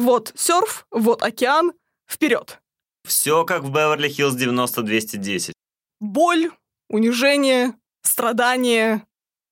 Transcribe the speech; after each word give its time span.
Вот 0.00 0.32
серф, 0.34 0.86
вот 0.90 1.22
океан, 1.22 1.74
вперед. 2.08 2.62
Все 3.06 3.44
как 3.44 3.64
в 3.64 3.70
Беверли-Хиллз 3.70 4.34
90-210. 4.34 5.52
Боль, 6.00 6.50
унижение, 6.88 7.74
страдания. 8.00 9.06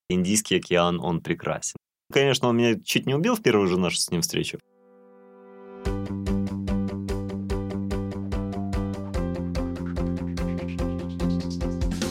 Индийский 0.09 0.57
океан, 0.57 1.01
он 1.01 1.21
прекрасен. 1.21 1.77
Конечно, 2.11 2.49
он 2.49 2.57
меня 2.57 2.81
чуть 2.83 3.05
не 3.05 3.15
убил 3.15 3.37
в 3.37 3.43
первую 3.43 3.69
же 3.69 3.79
нашу 3.79 3.99
с 3.99 4.11
ним 4.11 4.23
встречу. 4.23 4.59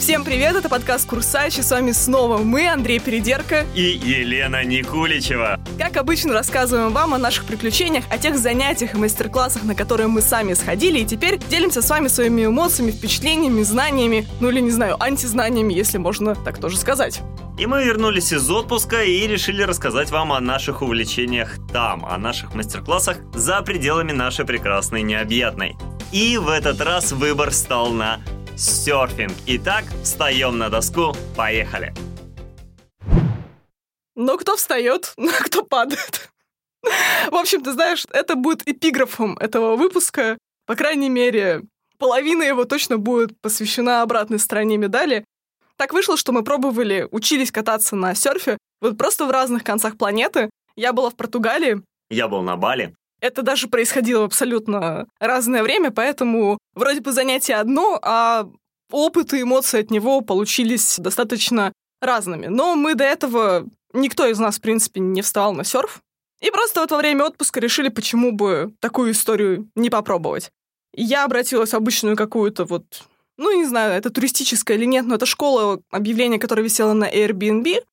Всем 0.08 0.24
привет, 0.24 0.56
это 0.56 0.70
подкаст 0.70 1.06
Курсач, 1.06 1.60
и 1.60 1.62
с 1.62 1.70
вами 1.70 1.92
снова 1.92 2.38
мы, 2.38 2.70
Андрей 2.70 2.98
Передерка 2.98 3.66
и 3.76 3.82
Елена 3.82 4.64
Никуличева. 4.64 5.60
Как 5.78 5.98
обычно, 5.98 6.32
рассказываем 6.32 6.94
вам 6.94 7.14
о 7.14 7.18
наших 7.18 7.44
приключениях, 7.44 8.06
о 8.10 8.18
тех 8.18 8.38
занятиях 8.38 8.94
и 8.94 8.98
мастер-классах, 8.98 9.66
на 9.66 9.76
которые 9.76 10.08
мы 10.08 10.22
сами 10.22 10.54
сходили, 10.54 11.00
и 11.00 11.06
теперь 11.06 11.40
делимся 11.50 11.82
с 11.82 11.90
вами 11.90 12.08
своими 12.08 12.46
эмоциями, 12.46 12.92
впечатлениями, 12.92 13.64
знаниями, 13.64 14.26
ну 14.40 14.48
или, 14.48 14.62
не 14.62 14.72
знаю, 14.72 14.96
антизнаниями, 15.04 15.74
если 15.74 15.98
можно 15.98 16.36
так 16.36 16.58
тоже 16.58 16.78
сказать. 16.78 17.20
И 17.60 17.66
мы 17.66 17.84
вернулись 17.84 18.32
из 18.32 18.50
отпуска 18.50 19.04
и 19.04 19.28
решили 19.28 19.62
рассказать 19.62 20.10
вам 20.10 20.32
о 20.32 20.40
наших 20.40 20.84
увлечениях 20.84 21.58
там, 21.74 22.06
о 22.06 22.18
наших 22.18 22.56
мастер-классах 22.56 23.18
за 23.34 23.62
пределами 23.62 24.14
нашей 24.14 24.46
прекрасной 24.46 25.02
необъятной. 25.02 25.76
И 26.14 26.38
в 26.38 26.48
этот 26.48 26.80
раз 26.80 27.12
выбор 27.12 27.52
стал 27.52 27.92
на 27.92 28.22
серфинг. 28.58 29.34
Итак, 29.46 29.86
встаем 30.04 30.58
на 30.58 30.70
доску, 30.70 31.14
поехали. 31.36 31.94
Но 34.16 34.38
кто 34.38 34.56
встает, 34.56 35.14
но 35.18 35.32
кто 35.32 35.64
падает. 35.64 36.32
В 37.30 37.36
общем, 37.36 37.64
ты 37.64 37.72
знаешь, 37.74 38.06
это 38.12 38.36
будет 38.36 38.68
эпиграфом 38.68 39.38
этого 39.38 39.76
выпуска. 39.76 40.38
По 40.66 40.76
крайней 40.76 41.10
мере, 41.10 41.62
половина 41.98 42.44
его 42.44 42.66
точно 42.66 42.98
будет 42.98 43.40
посвящена 43.42 44.02
обратной 44.02 44.40
стороне 44.40 44.78
медали. 44.78 45.24
Так 45.76 45.94
вышло, 45.94 46.18
что 46.18 46.32
мы 46.32 46.44
пробовали, 46.44 47.08
учились 47.12 47.52
кататься 47.52 47.96
на 47.96 48.16
серфе, 48.16 48.58
вот 48.82 48.98
просто 48.98 49.26
в 49.26 49.32
разных 49.32 49.64
концах 49.64 49.98
планеты. 49.98 50.50
Я 50.76 50.94
была 50.94 51.10
в 51.10 51.16
Португалии. 51.16 51.82
Я 52.10 52.28
был 52.28 52.42
на 52.42 52.56
Бали. 52.56 52.96
Это 53.20 53.42
даже 53.42 53.68
происходило 53.68 54.22
в 54.22 54.26
абсолютно 54.26 55.08
разное 55.20 55.64
время, 55.64 55.92
поэтому 55.92 56.60
вроде 56.76 57.02
бы 57.02 57.12
занятие 57.12 57.56
одно, 57.56 58.00
а 58.02 58.48
опыт 58.92 59.34
и 59.34 59.42
эмоции 59.42 59.82
от 59.82 59.92
него 59.92 60.22
получились 60.22 60.98
достаточно 61.00 61.74
разными. 62.02 62.48
Но 62.48 62.76
мы 62.76 62.96
до 62.96 63.04
этого, 63.04 63.68
никто 63.94 64.28
из 64.28 64.40
нас, 64.40 64.58
в 64.58 64.62
принципе, 64.62 65.00
не 65.00 65.22
вставал 65.22 65.54
на 65.54 65.64
серф. 65.64 66.02
И 66.42 66.52
просто 66.52 66.82
вот 66.82 66.92
во 66.92 66.98
время 66.98 67.26
отпуска 67.26 67.60
решили, 67.60 67.90
почему 67.90 68.32
бы 68.32 68.74
такую 68.80 69.12
историю 69.12 69.68
не 69.76 69.90
попробовать. 69.90 70.52
Я 70.94 71.26
обратилась 71.26 71.72
в 71.72 71.76
обычную 71.76 72.16
какую-то 72.16 72.66
вот, 72.66 73.04
ну, 73.38 73.52
не 73.58 73.66
знаю, 73.66 73.94
это 73.94 74.12
туристическая 74.12 74.78
или 74.78 74.86
нет, 74.86 75.06
но 75.06 75.16
это 75.16 75.26
школа, 75.26 75.82
объявление, 75.90 76.40
которое 76.40 76.62
висело 76.62 76.94
на 76.94 77.10
Airbnb, 77.12 77.84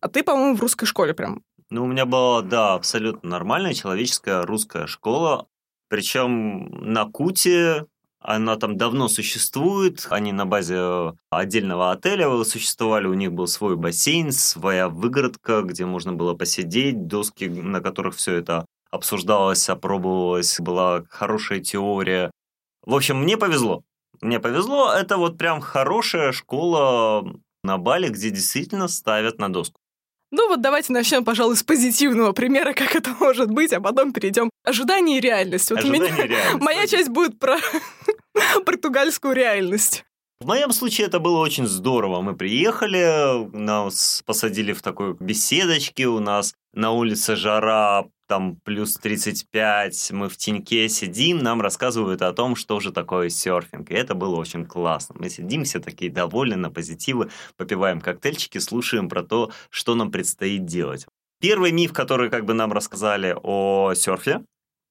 а 0.00 0.08
ты, 0.08 0.22
по-моему, 0.22 0.56
в 0.56 0.60
русской 0.60 0.86
школе 0.86 1.14
прям 1.14 1.42
ну, 1.70 1.84
у 1.84 1.86
меня 1.86 2.06
была, 2.06 2.42
да, 2.42 2.74
абсолютно 2.74 3.30
нормальная 3.30 3.74
человеческая 3.74 4.42
русская 4.42 4.86
школа. 4.86 5.46
Причем 5.88 6.68
на 6.92 7.04
Куте 7.06 7.86
она 8.20 8.56
там 8.56 8.76
давно 8.76 9.08
существует, 9.08 10.06
они 10.10 10.32
на 10.32 10.44
базе 10.44 11.14
отдельного 11.30 11.92
отеля 11.92 12.42
существовали, 12.44 13.06
у 13.06 13.14
них 13.14 13.32
был 13.32 13.46
свой 13.46 13.76
бассейн, 13.76 14.32
своя 14.32 14.88
выгородка, 14.88 15.62
где 15.62 15.86
можно 15.86 16.12
было 16.12 16.34
посидеть, 16.34 17.06
доски, 17.06 17.44
на 17.44 17.80
которых 17.80 18.16
все 18.16 18.34
это 18.34 18.66
обсуждалось, 18.90 19.68
опробовалось, 19.68 20.58
была 20.58 21.04
хорошая 21.08 21.60
теория. 21.60 22.30
В 22.84 22.94
общем, 22.94 23.22
мне 23.22 23.36
повезло. 23.36 23.82
Мне 24.20 24.40
повезло, 24.40 24.92
это 24.92 25.16
вот 25.16 25.38
прям 25.38 25.60
хорошая 25.60 26.32
школа 26.32 27.24
на 27.62 27.78
Бали, 27.78 28.08
где 28.08 28.30
действительно 28.30 28.88
ставят 28.88 29.38
на 29.38 29.52
доску. 29.52 29.80
Ну 30.30 30.48
вот 30.48 30.60
давайте 30.60 30.92
начнем, 30.92 31.24
пожалуй, 31.24 31.56
с 31.56 31.62
позитивного 31.62 32.32
примера, 32.32 32.74
как 32.74 32.94
это 32.94 33.14
может 33.18 33.50
быть, 33.50 33.72
а 33.72 33.80
потом 33.80 34.12
перейдем 34.12 34.50
к 34.62 34.68
ожиданию 34.68 35.18
и 35.18 35.20
реальность. 35.20 35.70
Вот 35.70 35.78
Ожидание 35.78 36.12
меня... 36.12 36.26
реальность. 36.26 36.62
Моя 36.62 36.86
часть 36.86 37.08
будет 37.08 37.38
про 37.38 37.56
португальскую 38.66 39.34
реальность. 39.34 40.04
В 40.40 40.46
моем 40.46 40.72
случае 40.72 41.08
это 41.08 41.18
было 41.18 41.38
очень 41.38 41.66
здорово. 41.66 42.20
Мы 42.20 42.36
приехали, 42.36 43.48
нас 43.56 44.22
посадили 44.24 44.72
в 44.72 44.82
такой 44.82 45.16
беседочке, 45.18 46.06
у 46.06 46.20
нас 46.20 46.54
на 46.74 46.92
улице 46.92 47.34
жара, 47.34 48.04
там 48.28 48.56
плюс 48.56 48.94
35, 48.96 50.10
мы 50.12 50.28
в 50.28 50.36
теньке 50.36 50.88
сидим, 50.88 51.38
нам 51.38 51.60
рассказывают 51.60 52.22
о 52.22 52.32
том, 52.32 52.54
что 52.54 52.78
же 52.78 52.92
такое 52.92 53.30
серфинг. 53.30 53.90
И 53.90 53.94
это 53.94 54.14
было 54.14 54.36
очень 54.36 54.66
классно. 54.66 55.16
Мы 55.18 55.30
сидим 55.30 55.64
все 55.64 55.80
такие 55.80 56.12
довольны, 56.12 56.56
на 56.56 56.70
позитивы, 56.70 57.30
попиваем 57.56 58.00
коктейльчики, 58.00 58.58
слушаем 58.58 59.08
про 59.08 59.22
то, 59.22 59.50
что 59.70 59.94
нам 59.94 60.12
предстоит 60.12 60.66
делать. 60.66 61.06
Первый 61.40 61.72
миф, 61.72 61.92
который 61.92 62.30
как 62.30 62.44
бы 62.44 62.52
нам 62.52 62.72
рассказали 62.72 63.34
о 63.42 63.94
серфе, 63.94 64.44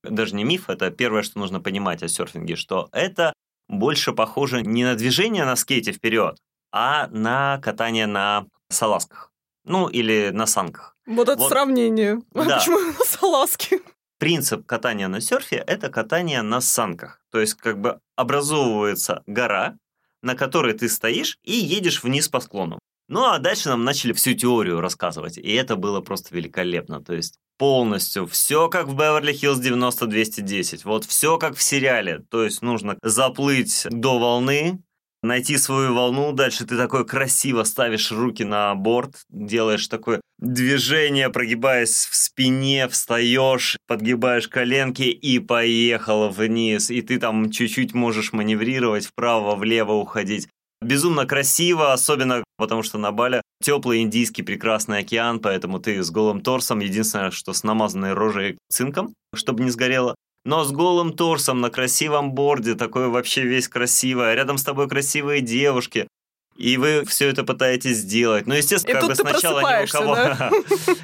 даже 0.04 0.36
не 0.36 0.44
миф, 0.44 0.70
это 0.70 0.90
первое, 0.92 1.22
что 1.22 1.40
нужно 1.40 1.62
понимать 1.62 2.04
о 2.04 2.08
серфинге, 2.08 2.56
что 2.56 2.90
это 2.92 3.34
больше 3.68 4.14
похоже 4.14 4.64
не 4.64 4.84
на 4.84 4.96
движение 4.96 5.46
на 5.46 5.56
скейте 5.56 5.92
вперед, 5.92 6.38
а 6.72 7.08
на 7.08 7.60
катание 7.62 8.08
на 8.08 8.48
салазках. 8.70 9.32
Ну, 9.68 9.88
или 9.88 10.32
на 10.34 10.46
санках. 10.48 10.96
Вот 11.06 11.30
это 11.30 11.40
Вот. 11.40 11.50
сравнение. 11.50 12.22
Да. 12.34 12.58
Почему 12.58 12.80
на 12.80 13.06
салазки? 13.06 13.82
Принцип 14.20 14.66
катания 14.66 15.08
на 15.08 15.22
серфе– 15.22 15.58
это 15.68 15.90
катание 15.90 16.42
на 16.42 16.60
санках. 16.62 17.22
То 17.32 17.40
есть 17.40 17.54
как 17.56 17.80
бы 17.80 18.00
образовывается 18.16 19.24
гора, 19.28 19.78
на 20.24 20.36
которой 20.36 20.74
ты 20.74 20.90
стоишь 20.90 21.38
и 21.44 21.54
едешь 21.54 22.02
вниз 22.04 22.28
по 22.30 22.40
склону. 22.40 22.80
Ну 23.10 23.24
а 23.26 23.38
дальше 23.40 23.70
нам 23.70 23.84
начали 23.84 24.12
всю 24.14 24.34
теорию 24.34 24.82
рассказывать, 24.82 25.38
и 25.38 25.54
это 25.54 25.76
было 25.76 26.02
просто 26.02 26.36
великолепно. 26.36 27.02
То 27.02 27.14
есть 27.14 27.36
полностью 27.58 28.26
все 28.28 28.70
как 28.70 28.88
в 28.88 28.96
Беверли-Хиллз 28.96 29.62
90-210, 29.62 30.82
вот 30.84 31.06
все 31.06 31.38
как 31.38 31.56
в 31.56 31.62
сериале. 31.62 32.20
То 32.30 32.44
есть 32.44 32.62
нужно 32.62 32.98
заплыть 33.02 33.86
до 33.90 34.20
волны, 34.20 34.80
найти 35.24 35.58
свою 35.58 35.94
волну, 35.94 36.32
дальше 36.32 36.66
ты 36.66 36.78
такой 36.78 37.06
красиво 37.06 37.64
ставишь 37.64 38.12
руки 38.12 38.44
на 38.44 38.74
борт, 38.76 39.24
делаешь 39.30 39.88
такое 39.88 40.22
движение, 40.40 41.30
прогибаясь 41.30 42.08
в 42.10 42.16
спине, 42.16 42.88
встаешь, 42.88 43.78
подгибаешь 43.88 44.48
коленки 44.48 45.04
и 45.04 45.40
поехал 45.40 46.30
вниз. 46.30 46.90
И 46.90 47.02
ты 47.02 47.20
там 47.20 47.50
чуть-чуть 47.50 47.94
можешь 47.94 48.34
маневрировать, 48.34 49.08
вправо-влево 49.08 49.94
уходить. 49.94 50.48
Безумно 50.82 51.26
красиво, 51.26 51.92
особенно 51.92 52.44
потому 52.58 52.84
что 52.84 53.00
на 53.00 53.12
Бале 53.12 53.42
теплый 53.64 54.02
индийский 54.02 54.44
прекрасный 54.44 55.00
океан, 55.00 55.40
поэтому 55.40 55.80
ты 55.80 56.04
с 56.04 56.12
голым 56.12 56.42
торсом, 56.42 56.80
единственное, 56.80 57.32
что 57.32 57.54
с 57.54 57.64
намазанной 57.64 58.14
рожей 58.14 58.58
цинком, 58.70 59.16
чтобы 59.34 59.64
не 59.64 59.72
сгорело, 59.72 60.16
но 60.48 60.64
с 60.64 60.72
голым 60.72 61.12
торсом 61.12 61.60
на 61.60 61.70
красивом 61.70 62.32
борде, 62.32 62.76
такой 62.76 63.10
вообще 63.10 63.44
весь 63.44 63.68
красивый, 63.68 64.32
а 64.32 64.36
рядом 64.36 64.58
с 64.58 64.64
тобой 64.64 64.88
красивые 64.88 65.42
девушки. 65.42 66.08
И 66.56 66.78
вы 66.78 67.04
все 67.06 67.28
это 67.28 67.44
пытаетесь 67.44 67.98
сделать. 67.98 68.48
Ну, 68.48 68.54
естественно, 68.54 68.98
И 68.98 69.00
как 69.02 69.10
бы 69.10 69.16
сначала 69.16 69.60
ни 69.60 69.84
у 69.84 69.88
кого... 69.88 70.18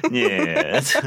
Нет. 0.10 1.04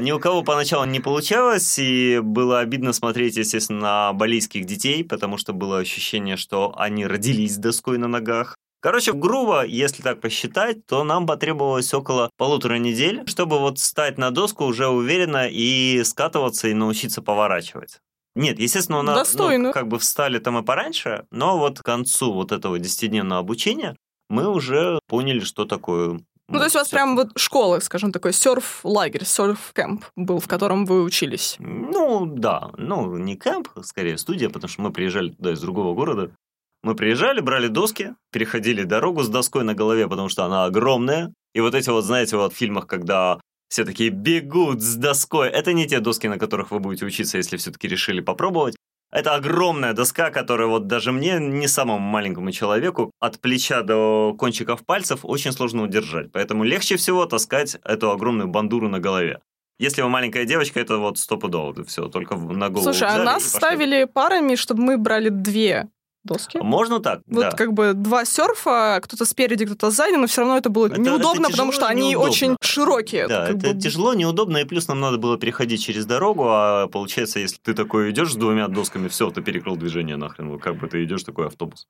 Ни 0.00 0.10
у 0.10 0.18
кого 0.18 0.42
поначалу 0.42 0.84
не 0.84 0.98
получалось, 0.98 1.78
и 1.78 2.18
было 2.20 2.58
обидно 2.58 2.92
смотреть, 2.92 3.36
естественно, 3.36 3.80
на 3.80 4.12
балийских 4.14 4.66
детей, 4.66 5.04
потому 5.04 5.38
что 5.38 5.52
было 5.52 5.78
ощущение, 5.78 6.36
что 6.36 6.74
они 6.76 7.06
родились 7.06 7.54
с 7.54 7.58
доской 7.58 7.98
на 7.98 8.08
ногах. 8.08 8.56
Короче, 8.80 9.12
грубо, 9.12 9.64
если 9.64 10.02
так 10.02 10.20
посчитать, 10.20 10.86
то 10.86 11.04
нам 11.04 11.26
потребовалось 11.26 11.92
около 11.92 12.30
полутора 12.38 12.76
недель, 12.76 13.22
чтобы 13.26 13.58
вот 13.58 13.78
встать 13.78 14.16
на 14.16 14.30
доску 14.30 14.64
уже 14.64 14.88
уверенно 14.88 15.48
и 15.48 16.02
скатываться 16.02 16.68
и 16.68 16.74
научиться 16.74 17.20
поворачивать. 17.20 18.00
Нет, 18.34 18.58
естественно, 18.58 19.00
у 19.00 19.02
нас 19.02 19.18
Достойно. 19.18 19.68
ну, 19.68 19.72
как 19.74 19.88
бы 19.88 19.98
встали 19.98 20.38
там 20.38 20.56
и 20.58 20.62
пораньше, 20.62 21.26
но 21.30 21.58
вот 21.58 21.80
к 21.80 21.82
концу 21.82 22.32
вот 22.32 22.52
этого 22.52 22.78
десятидневного 22.78 23.40
обучения 23.40 23.96
мы 24.30 24.48
уже 24.48 24.98
поняли, 25.08 25.40
что 25.40 25.66
такое. 25.66 26.20
Ну, 26.48 26.58
то 26.58 26.64
есть 26.64 26.74
у 26.74 26.78
вас 26.78 26.88
прям 26.88 27.16
вот 27.16 27.36
школа, 27.36 27.80
скажем, 27.80 28.12
такой 28.12 28.32
серф-лагерь, 28.32 29.24
серф-кэмп 29.24 30.04
был, 30.16 30.40
в 30.40 30.48
котором 30.48 30.86
вы 30.86 31.02
учились. 31.02 31.56
Ну, 31.58 32.24
да. 32.26 32.70
Ну, 32.76 33.16
не 33.18 33.36
кемп, 33.36 33.68
скорее 33.82 34.16
студия, 34.16 34.48
потому 34.48 34.68
что 34.68 34.82
мы 34.82 34.92
приезжали 34.92 35.30
туда 35.30 35.52
из 35.52 35.60
другого 35.60 35.94
города. 35.94 36.32
Мы 36.82 36.94
приезжали, 36.94 37.40
брали 37.40 37.68
доски, 37.68 38.14
переходили 38.32 38.84
дорогу 38.84 39.22
с 39.22 39.28
доской 39.28 39.64
на 39.64 39.74
голове, 39.74 40.08
потому 40.08 40.28
что 40.28 40.44
она 40.44 40.64
огромная. 40.64 41.32
И 41.54 41.60
вот 41.60 41.74
эти 41.74 41.90
вот, 41.90 42.04
знаете, 42.04 42.36
вот 42.36 42.54
в 42.54 42.56
фильмах, 42.56 42.86
когда 42.86 43.38
все 43.68 43.84
такие 43.84 44.10
бегут 44.10 44.80
с 44.80 44.96
доской, 44.96 45.48
это 45.48 45.72
не 45.72 45.86
те 45.86 46.00
доски, 46.00 46.26
на 46.26 46.38
которых 46.38 46.70
вы 46.70 46.80
будете 46.80 47.04
учиться, 47.04 47.36
если 47.36 47.56
все-таки 47.58 47.86
решили 47.86 48.20
попробовать. 48.20 48.76
Это 49.12 49.34
огромная 49.34 49.92
доска, 49.92 50.30
которая 50.30 50.68
вот 50.68 50.86
даже 50.86 51.12
мне, 51.12 51.38
не 51.38 51.66
самому 51.66 51.98
маленькому 51.98 52.52
человеку, 52.52 53.10
от 53.20 53.40
плеча 53.40 53.82
до 53.82 54.34
кончиков 54.38 54.86
пальцев 54.86 55.20
очень 55.24 55.52
сложно 55.52 55.82
удержать. 55.82 56.30
Поэтому 56.32 56.64
легче 56.64 56.96
всего 56.96 57.26
таскать 57.26 57.76
эту 57.84 58.10
огромную 58.10 58.48
бандуру 58.48 58.88
на 58.88 59.00
голове. 59.00 59.40
Если 59.80 60.02
вы 60.02 60.08
маленькая 60.08 60.44
девочка, 60.44 60.78
это 60.78 60.98
вот 60.98 61.18
стопудово, 61.18 61.84
все, 61.84 62.08
только 62.08 62.36
на 62.36 62.68
голову 62.68 62.92
Слушай, 62.92 63.08
а 63.08 63.22
нас 63.22 63.44
ставили 63.44 64.04
парами, 64.04 64.54
чтобы 64.54 64.82
мы 64.82 64.98
брали 64.98 65.28
две 65.28 65.88
доски. 66.24 66.58
Можно 66.58 67.00
так, 67.00 67.22
Вот 67.26 67.40
да. 67.40 67.50
как 67.52 67.72
бы 67.72 67.92
два 67.94 68.24
серфа, 68.24 69.00
кто-то 69.02 69.24
спереди, 69.24 69.64
кто-то 69.66 69.90
сзади, 69.90 70.16
но 70.16 70.26
все 70.26 70.42
равно 70.42 70.56
это 70.58 70.68
было 70.68 70.86
Это- 70.86 71.00
неудобно, 71.00 71.42
это 71.46 71.50
потому 71.52 71.72
что 71.72 71.86
они 71.86 72.10
неудобно. 72.10 72.30
очень 72.30 72.56
широкие. 72.62 73.26
Да, 73.28 73.48
это 73.48 73.72
бы. 73.74 73.80
тяжело, 73.80 74.14
неудобно, 74.14 74.58
и 74.58 74.64
плюс 74.64 74.86
нам 74.88 75.00
надо 75.00 75.18
было 75.18 75.38
переходить 75.38 75.82
через 75.82 76.04
дорогу, 76.06 76.44
а 76.48 76.88
получается, 76.88 77.38
если 77.40 77.58
ты 77.62 77.74
такой 77.74 78.10
идешь 78.10 78.32
с 78.32 78.36
двумя 78.36 78.68
досками, 78.68 79.08
все, 79.08 79.30
ты 79.30 79.40
перекрыл 79.42 79.76
движение 79.76 80.16
нахрен, 80.16 80.48
вот 80.50 80.60
как 80.62 80.76
бы 80.76 80.86
ты 80.88 81.02
идешь 81.04 81.22
такой 81.24 81.46
автобус. 81.46 81.86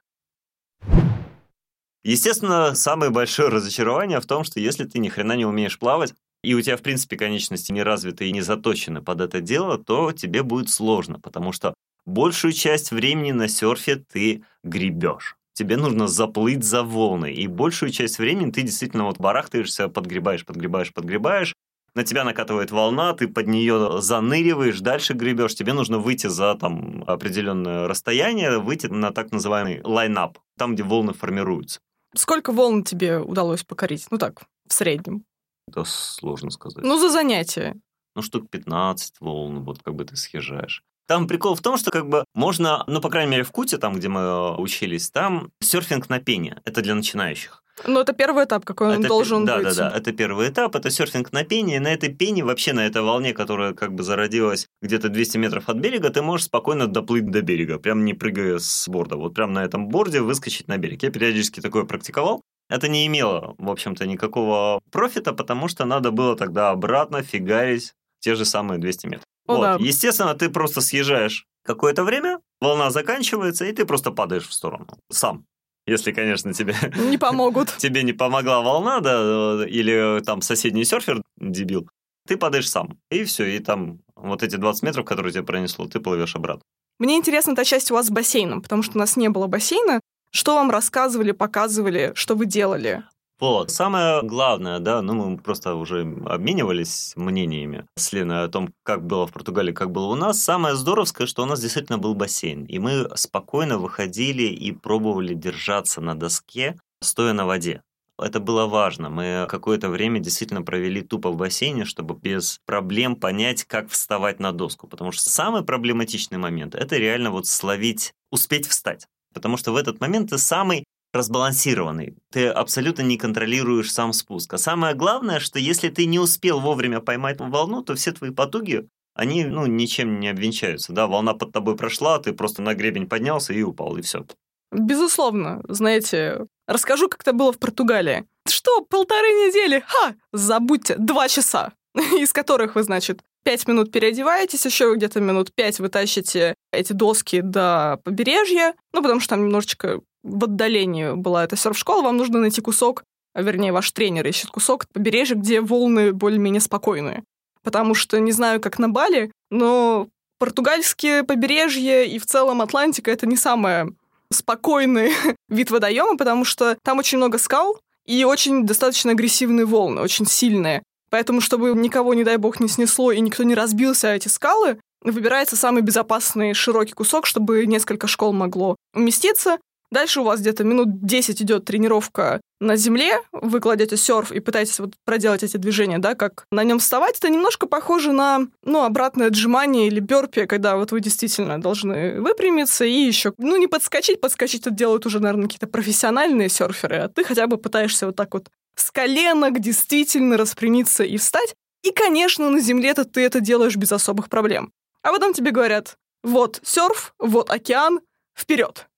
Естественно, 2.02 2.74
самое 2.74 3.10
большое 3.10 3.48
разочарование 3.50 4.20
в 4.20 4.26
том, 4.26 4.44
что 4.44 4.58
если 4.58 4.84
ты 4.84 4.98
ни 4.98 5.08
хрена 5.08 5.36
не 5.36 5.44
умеешь 5.44 5.78
плавать, 5.78 6.14
и 6.42 6.54
у 6.54 6.60
тебя, 6.62 6.78
в 6.78 6.82
принципе, 6.82 7.16
конечности 7.18 7.70
не 7.72 7.82
развиты 7.82 8.26
и 8.26 8.32
не 8.32 8.40
заточены 8.40 9.02
под 9.02 9.20
это 9.20 9.42
дело, 9.42 9.76
то 9.76 10.10
тебе 10.12 10.42
будет 10.42 10.70
сложно, 10.70 11.20
потому 11.20 11.52
что 11.52 11.74
большую 12.06 12.52
часть 12.52 12.91
времени 12.91 13.32
на 13.32 13.49
серфе 13.49 13.97
ты 13.97 14.44
гребешь. 14.62 15.37
Тебе 15.52 15.76
нужно 15.76 16.08
заплыть 16.08 16.64
за 16.64 16.82
волны, 16.82 17.32
и 17.32 17.47
большую 17.47 17.91
часть 17.91 18.19
времени 18.19 18.50
ты 18.50 18.62
действительно 18.62 19.05
вот 19.05 19.19
барахтаешься, 19.19 19.88
подгребаешь, 19.88 20.47
подгребаешь, 20.47 20.93
подгребаешь, 20.93 21.55
на 21.94 22.05
тебя 22.05 22.25
накатывает 22.25 22.70
волна, 22.70 23.12
ты 23.14 23.26
под 23.26 23.49
нее 23.49 24.00
заныриваешь, 24.00 24.81
дальше 24.81 25.12
гребешь, 25.12 25.55
тебе 25.55 25.73
нужно 25.73 25.99
выйти 25.99 26.29
за 26.29 26.55
там 26.55 27.05
определенное 27.06 27.88
расстояние, 27.88 28.58
выйти 28.58 28.87
на 28.87 29.11
так 29.11 29.32
называемый 29.32 29.81
лайнап, 29.82 30.38
там, 30.56 30.75
где 30.75 30.82
волны 30.82 31.12
формируются. 31.12 31.81
Сколько 32.14 32.52
волн 32.52 32.85
тебе 32.85 33.19
удалось 33.19 33.64
покорить? 33.64 34.06
Ну 34.11 34.19
так, 34.19 34.43
в 34.69 34.73
среднем. 34.73 35.25
Это 35.69 35.85
сложно 35.85 36.50
сказать. 36.50 36.85
Ну, 36.85 36.99
за 36.99 37.11
занятие. 37.11 37.76
ну, 38.17 38.23
штук 38.23 38.49
15 38.50 39.20
волн, 39.20 39.62
вот 39.64 39.82
как 39.82 39.94
бы 39.94 40.05
ты 40.05 40.17
съезжаешь. 40.17 40.82
Там 41.10 41.26
прикол 41.26 41.56
в 41.56 41.60
том, 41.60 41.76
что 41.76 41.90
как 41.90 42.08
бы 42.08 42.24
можно, 42.34 42.84
ну, 42.86 43.00
по 43.00 43.10
крайней 43.10 43.32
мере, 43.32 43.42
в 43.42 43.50
Куте, 43.50 43.78
там, 43.78 43.96
где 43.96 44.06
мы 44.06 44.20
э, 44.20 44.54
учились, 44.58 45.10
там 45.10 45.50
серфинг 45.60 46.08
на 46.08 46.20
пене. 46.20 46.62
Это 46.64 46.82
для 46.82 46.94
начинающих. 46.94 47.64
Но 47.84 48.02
это 48.02 48.12
первый 48.12 48.44
этап, 48.44 48.64
какой 48.64 48.94
он 48.94 49.00
Это 49.00 49.08
должен 49.08 49.44
да, 49.44 49.56
быть. 49.56 49.64
Да, 49.64 49.90
да, 49.90 49.96
это 49.96 50.12
первый 50.12 50.50
этап, 50.50 50.76
это 50.76 50.88
серфинг 50.88 51.32
на 51.32 51.42
пене. 51.42 51.74
И 51.74 51.78
на 51.80 51.88
этой 51.88 52.10
пене, 52.10 52.44
вообще 52.44 52.72
на 52.72 52.86
этой 52.86 53.02
волне, 53.02 53.32
которая 53.32 53.74
как 53.74 53.92
бы 53.92 54.04
зародилась 54.04 54.68
где-то 54.82 55.08
200 55.08 55.38
метров 55.38 55.68
от 55.68 55.78
берега, 55.78 56.10
ты 56.10 56.22
можешь 56.22 56.46
спокойно 56.46 56.86
доплыть 56.86 57.28
до 57.28 57.42
берега, 57.42 57.80
прям 57.80 58.04
не 58.04 58.14
прыгая 58.14 58.60
с 58.60 58.86
борда. 58.86 59.16
Вот 59.16 59.34
прям 59.34 59.52
на 59.52 59.64
этом 59.64 59.88
борде 59.88 60.20
выскочить 60.20 60.68
на 60.68 60.78
берег. 60.78 61.02
Я 61.02 61.10
периодически 61.10 61.58
такое 61.58 61.86
практиковал. 61.86 62.40
Это 62.68 62.86
не 62.86 63.04
имело, 63.08 63.56
в 63.58 63.68
общем-то, 63.68 64.06
никакого 64.06 64.80
профита, 64.92 65.32
потому 65.32 65.66
что 65.66 65.84
надо 65.86 66.12
было 66.12 66.36
тогда 66.36 66.70
обратно 66.70 67.24
фигарить 67.24 67.94
те 68.20 68.36
же 68.36 68.44
самые 68.44 68.78
200 68.78 69.06
метров. 69.08 69.24
О, 69.50 69.56
вот. 69.56 69.62
да. 69.62 69.76
Естественно, 69.81 70.35
ты 70.35 70.49
просто 70.49 70.81
съезжаешь 70.81 71.47
какое-то 71.64 72.05
время, 72.05 72.41
волна 72.61 72.91
заканчивается, 72.91 73.64
и 73.64 73.73
ты 73.73 73.85
просто 73.85 74.11
падаешь 74.11 74.49
в 74.49 74.52
сторону. 74.52 74.87
Сам. 75.11 75.44
Если, 75.87 76.12
конечно, 76.12 76.52
тебе 76.52 76.75
Не 76.97 77.19
помогут. 77.19 77.75
тебе 77.79 78.02
не 78.02 78.12
помогла 78.12 78.61
волна, 78.61 79.00
да, 79.00 79.67
или 79.67 80.20
там 80.25 80.43
соседний 80.43 80.85
серфер, 80.85 81.23
дебил, 81.38 81.88
ты 82.29 82.37
падаешь 82.37 82.70
сам. 82.70 82.99
И 83.11 83.25
все, 83.25 83.44
и 83.47 83.58
там 83.58 84.00
вот 84.14 84.43
эти 84.43 84.56
20 84.56 84.82
метров, 84.82 85.05
которые 85.05 85.32
тебе 85.32 85.43
пронесло, 85.43 85.87
ты 85.87 86.00
плывешь 86.00 86.37
обратно. 86.37 86.62
Мне 86.99 87.17
интересна 87.17 87.56
та 87.56 87.64
часть 87.64 87.91
у 87.91 87.94
вас 87.94 88.06
с 88.06 88.11
бассейном, 88.11 88.61
потому 88.61 88.82
что 88.82 88.97
у 88.97 88.99
нас 88.99 89.17
не 89.17 89.31
было 89.31 89.47
бассейна. 89.47 90.00
Что 90.32 90.55
вам 90.55 90.70
рассказывали, 90.70 91.32
показывали, 91.32 92.12
что 92.14 92.37
вы 92.37 92.47
делали? 92.47 93.02
Вот. 93.40 93.70
Самое 93.70 94.22
главное, 94.22 94.81
да, 94.81 95.00
ну 95.00 95.14
мы 95.14 95.38
просто 95.38 95.75
уже 95.75 96.02
обменивались 96.26 97.14
мнениями 97.16 97.87
с 97.96 98.12
Леной 98.12 98.44
о 98.44 98.48
том, 98.48 98.75
как 98.82 99.06
было 99.06 99.26
в 99.26 99.32
Португалии, 99.32 99.72
как 99.72 99.90
было 99.90 100.06
у 100.06 100.14
нас. 100.14 100.42
Самое 100.42 100.76
здоровское, 100.76 101.26
что 101.26 101.42
у 101.42 101.46
нас 101.46 101.60
действительно 101.60 101.96
был 101.96 102.14
бассейн. 102.14 102.64
И 102.66 102.78
мы 102.78 103.08
спокойно 103.14 103.78
выходили 103.78 104.42
и 104.42 104.72
пробовали 104.72 105.32
держаться 105.32 106.02
на 106.02 106.14
доске, 106.14 106.78
стоя 107.00 107.32
на 107.32 107.46
воде. 107.46 107.82
Это 108.19 108.40
было 108.40 108.66
важно. 108.66 109.08
Мы 109.08 109.46
какое-то 109.48 109.88
время 109.88 110.20
действительно 110.20 110.60
провели 110.60 111.00
тупо 111.00 111.31
в 111.31 111.37
бассейне, 111.37 111.87
чтобы 111.87 112.14
без 112.14 112.60
проблем 112.66 113.16
понять, 113.16 113.64
как 113.64 113.88
вставать 113.88 114.38
на 114.40 114.52
доску. 114.52 114.87
Потому 114.87 115.12
что 115.12 115.31
самый 115.31 115.64
проблематичный 115.64 116.37
момент– 116.37 116.75
это 116.76 116.98
реально 116.98 117.31
вот 117.31 117.46
словить, 117.46 118.12
успеть 118.31 118.66
встать. 118.66 119.06
Потому 119.32 119.56
что 119.56 119.72
в 119.72 119.76
этот 119.76 120.00
момент 120.00 120.28
ты 120.28 120.37
самый 120.37 120.84
разбалансированный. 121.12 122.16
Ты 122.30 122.48
абсолютно 122.48 123.02
не 123.02 123.16
контролируешь 123.16 123.92
сам 123.92 124.12
спуск. 124.12 124.52
А 124.54 124.58
самое 124.58 124.94
главное, 124.94 125.40
что 125.40 125.58
если 125.58 125.88
ты 125.88 126.06
не 126.06 126.18
успел 126.18 126.60
вовремя 126.60 127.00
поймать 127.00 127.38
волну, 127.40 127.82
то 127.82 127.94
все 127.94 128.12
твои 128.12 128.30
потуги, 128.30 128.88
они 129.14 129.44
ну, 129.44 129.66
ничем 129.66 130.20
не 130.20 130.28
обвенчаются. 130.28 130.92
Да, 130.92 131.06
волна 131.06 131.34
под 131.34 131.52
тобой 131.52 131.76
прошла, 131.76 132.18
ты 132.18 132.32
просто 132.32 132.62
на 132.62 132.74
гребень 132.74 133.08
поднялся 133.08 133.52
и 133.52 133.62
упал, 133.62 133.96
и 133.96 134.02
все. 134.02 134.24
Безусловно, 134.72 135.62
знаете, 135.68 136.46
расскажу, 136.68 137.08
как 137.08 137.22
это 137.22 137.32
было 137.32 137.52
в 137.52 137.58
Португалии. 137.58 138.24
Что, 138.48 138.82
полторы 138.82 139.28
недели? 139.28 139.84
Ха! 139.86 140.14
Забудьте, 140.32 140.94
два 140.96 141.28
часа, 141.28 141.72
из 141.94 142.32
которых 142.32 142.76
вы, 142.76 142.84
значит, 142.84 143.20
пять 143.44 143.66
минут 143.66 143.90
переодеваетесь, 143.90 144.64
еще 144.64 144.94
где-то 144.94 145.20
минут 145.20 145.52
пять 145.54 145.80
вы 145.80 145.88
тащите 145.88 146.54
эти 146.72 146.92
доски 146.92 147.40
до 147.40 148.00
побережья, 148.04 148.74
ну, 148.92 149.02
потому 149.02 149.20
что 149.20 149.30
там 149.30 149.44
немножечко 149.44 150.00
в 150.22 150.44
отдалении 150.44 151.14
была 151.14 151.44
эта 151.44 151.56
серф-школа, 151.56 152.02
вам 152.02 152.17
нужно 152.17 152.38
найти 152.40 152.61
кусок, 152.61 153.05
вернее, 153.34 153.72
ваш 153.72 153.90
тренер 153.93 154.26
ищет 154.26 154.50
кусок 154.50 154.87
побережья, 154.93 155.34
где 155.34 155.61
волны 155.61 156.12
более-менее 156.12 156.61
спокойные. 156.61 157.25
Потому 157.62 157.94
что, 157.94 158.19
не 158.19 158.32
знаю, 158.32 158.61
как 158.61 158.78
на 158.78 158.88
Бали, 158.88 159.32
но 159.50 160.08
португальские 160.38 161.22
побережья 161.22 162.02
и 162.02 162.19
в 162.19 162.26
целом 162.26 162.62
Атлантика— 162.62 163.11
это 163.12 163.26
не 163.26 163.37
самое 163.37 163.88
спокойный 164.32 165.12
вид 165.49 165.70
водоема, 165.70 166.17
потому 166.17 166.44
что 166.44 166.76
там 166.82 166.99
очень 166.99 167.19
много 167.19 167.38
скал 167.38 167.78
и 168.06 168.25
очень 168.25 168.64
достаточно 168.64 169.12
агрессивные 169.12 169.66
волны, 169.66 170.00
очень 170.00 170.26
сильные. 170.26 170.82
Поэтому, 171.11 171.40
чтобы 171.40 171.73
никого, 171.75 172.14
не 172.14 172.25
дай 172.25 172.37
бог, 172.37 172.61
не 172.61 172.69
снесло 172.69 173.12
и 173.12 173.20
никто 173.20 173.43
не 173.43 173.55
разбился 173.55 174.08
о 174.08 174.14
эти 174.14 174.28
скалы, 174.28 174.78
выбирается 175.02 175.56
самый 175.56 175.82
безопасный 175.82 176.55
широкий 176.55 176.93
кусок, 176.93 177.26
чтобы 177.26 177.66
несколько 177.66 178.06
школ 178.06 178.32
могло 178.32 178.76
уместиться. 178.94 179.58
Дальше 179.90 180.20
у 180.20 180.25
вас 180.25 180.40
где-то 180.40 180.62
минут 180.62 181.04
10 181.04 181.42
идет 181.42 181.64
тренировка 181.64 182.40
на 182.60 182.76
земле, 182.76 183.19
вы 183.32 183.60
кладете 183.60 183.96
серф 183.96 184.31
и 184.31 184.38
пытаетесь 184.38 184.78
вот 184.78 184.94
проделать 185.04 185.42
эти 185.42 185.56
движения, 185.56 185.98
да, 185.98 186.14
как 186.14 186.44
на 186.52 186.62
нем 186.62 186.78
вставать. 186.78 187.19
Это 187.19 187.28
немножко 187.28 187.66
похоже 187.66 188.12
на, 188.12 188.46
ну, 188.64 188.84
обратное 188.84 189.28
отжимание 189.28 189.88
или 189.88 189.98
бёрпи, 189.98 190.46
когда 190.46 190.76
вот 190.76 190.92
вы 190.92 191.00
действительно 191.00 191.60
должны 191.60 192.20
выпрямиться 192.20 192.85
и 192.85 192.92
еще, 192.92 193.32
ну, 193.38 193.56
не 193.56 193.66
подскочить, 193.66 194.20
подскочить 194.20 194.61
это 194.62 194.70
делают 194.70 195.06
уже, 195.06 195.20
наверное, 195.20 195.47
какие-то 195.47 195.66
профессиональные 195.66 196.49
серферы, 196.50 196.99
а 196.99 197.09
ты 197.09 197.25
хотя 197.25 197.47
бы 197.47 197.56
пытаешься 197.56 198.06
вот 198.06 198.16
так 198.16 198.32
вот 198.35 198.49
с 198.76 198.90
коленок 198.90 199.59
действительно 199.59 200.37
распрямиться 200.37 201.02
и 201.02 201.16
встать. 201.16 201.54
И, 201.82 201.90
конечно, 201.92 202.50
на 202.50 202.61
земле-то 202.61 203.04
ты 203.04 203.23
это 203.23 203.40
делаешь 203.40 203.76
без 203.76 203.90
особых 203.90 204.28
проблем. 204.28 204.73
А 205.02 205.12
потом 205.12 205.32
тебе 205.32 205.50
говорят, 205.50 205.97
вот 206.23 206.61
серф, 206.62 207.14
вот 207.18 207.50
океан, 207.50 208.00
вперед. 208.37 208.89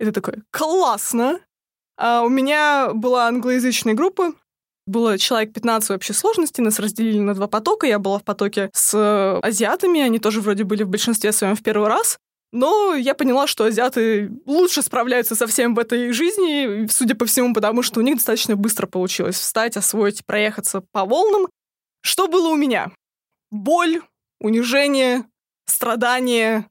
И 0.00 0.04
ты 0.04 0.12
такой, 0.12 0.42
классно. 0.50 1.40
А 1.96 2.22
у 2.22 2.30
меня 2.30 2.90
была 2.94 3.28
англоязычная 3.28 3.92
группа, 3.92 4.32
было 4.86 5.18
человек 5.18 5.52
15 5.52 5.90
в 5.90 5.92
общей 5.92 6.14
сложности, 6.14 6.62
нас 6.62 6.78
разделили 6.78 7.18
на 7.18 7.34
два 7.34 7.46
потока. 7.46 7.86
Я 7.86 7.98
была 7.98 8.18
в 8.18 8.24
потоке 8.24 8.70
с 8.72 8.94
э, 8.94 9.46
азиатами, 9.46 10.00
они 10.00 10.18
тоже 10.18 10.40
вроде 10.40 10.64
были 10.64 10.82
в 10.82 10.88
большинстве 10.88 11.32
своем 11.32 11.54
в 11.54 11.62
первый 11.62 11.88
раз. 11.88 12.18
Но 12.52 12.94
я 12.94 13.14
поняла, 13.14 13.46
что 13.46 13.64
азиаты 13.64 14.32
лучше 14.46 14.82
справляются 14.82 15.36
со 15.36 15.46
всем 15.46 15.74
в 15.74 15.78
этой 15.78 16.10
жизни, 16.12 16.88
судя 16.88 17.14
по 17.14 17.26
всему, 17.26 17.54
потому 17.54 17.82
что 17.82 18.00
у 18.00 18.02
них 18.02 18.16
достаточно 18.16 18.56
быстро 18.56 18.86
получилось 18.88 19.36
встать, 19.36 19.76
освоить, 19.76 20.26
проехаться 20.26 20.82
по 20.90 21.04
волнам. 21.04 21.46
Что 22.02 22.26
было 22.26 22.48
у 22.48 22.56
меня? 22.56 22.90
Боль, 23.52 24.00
унижение, 24.40 25.24
страдание 25.66 26.66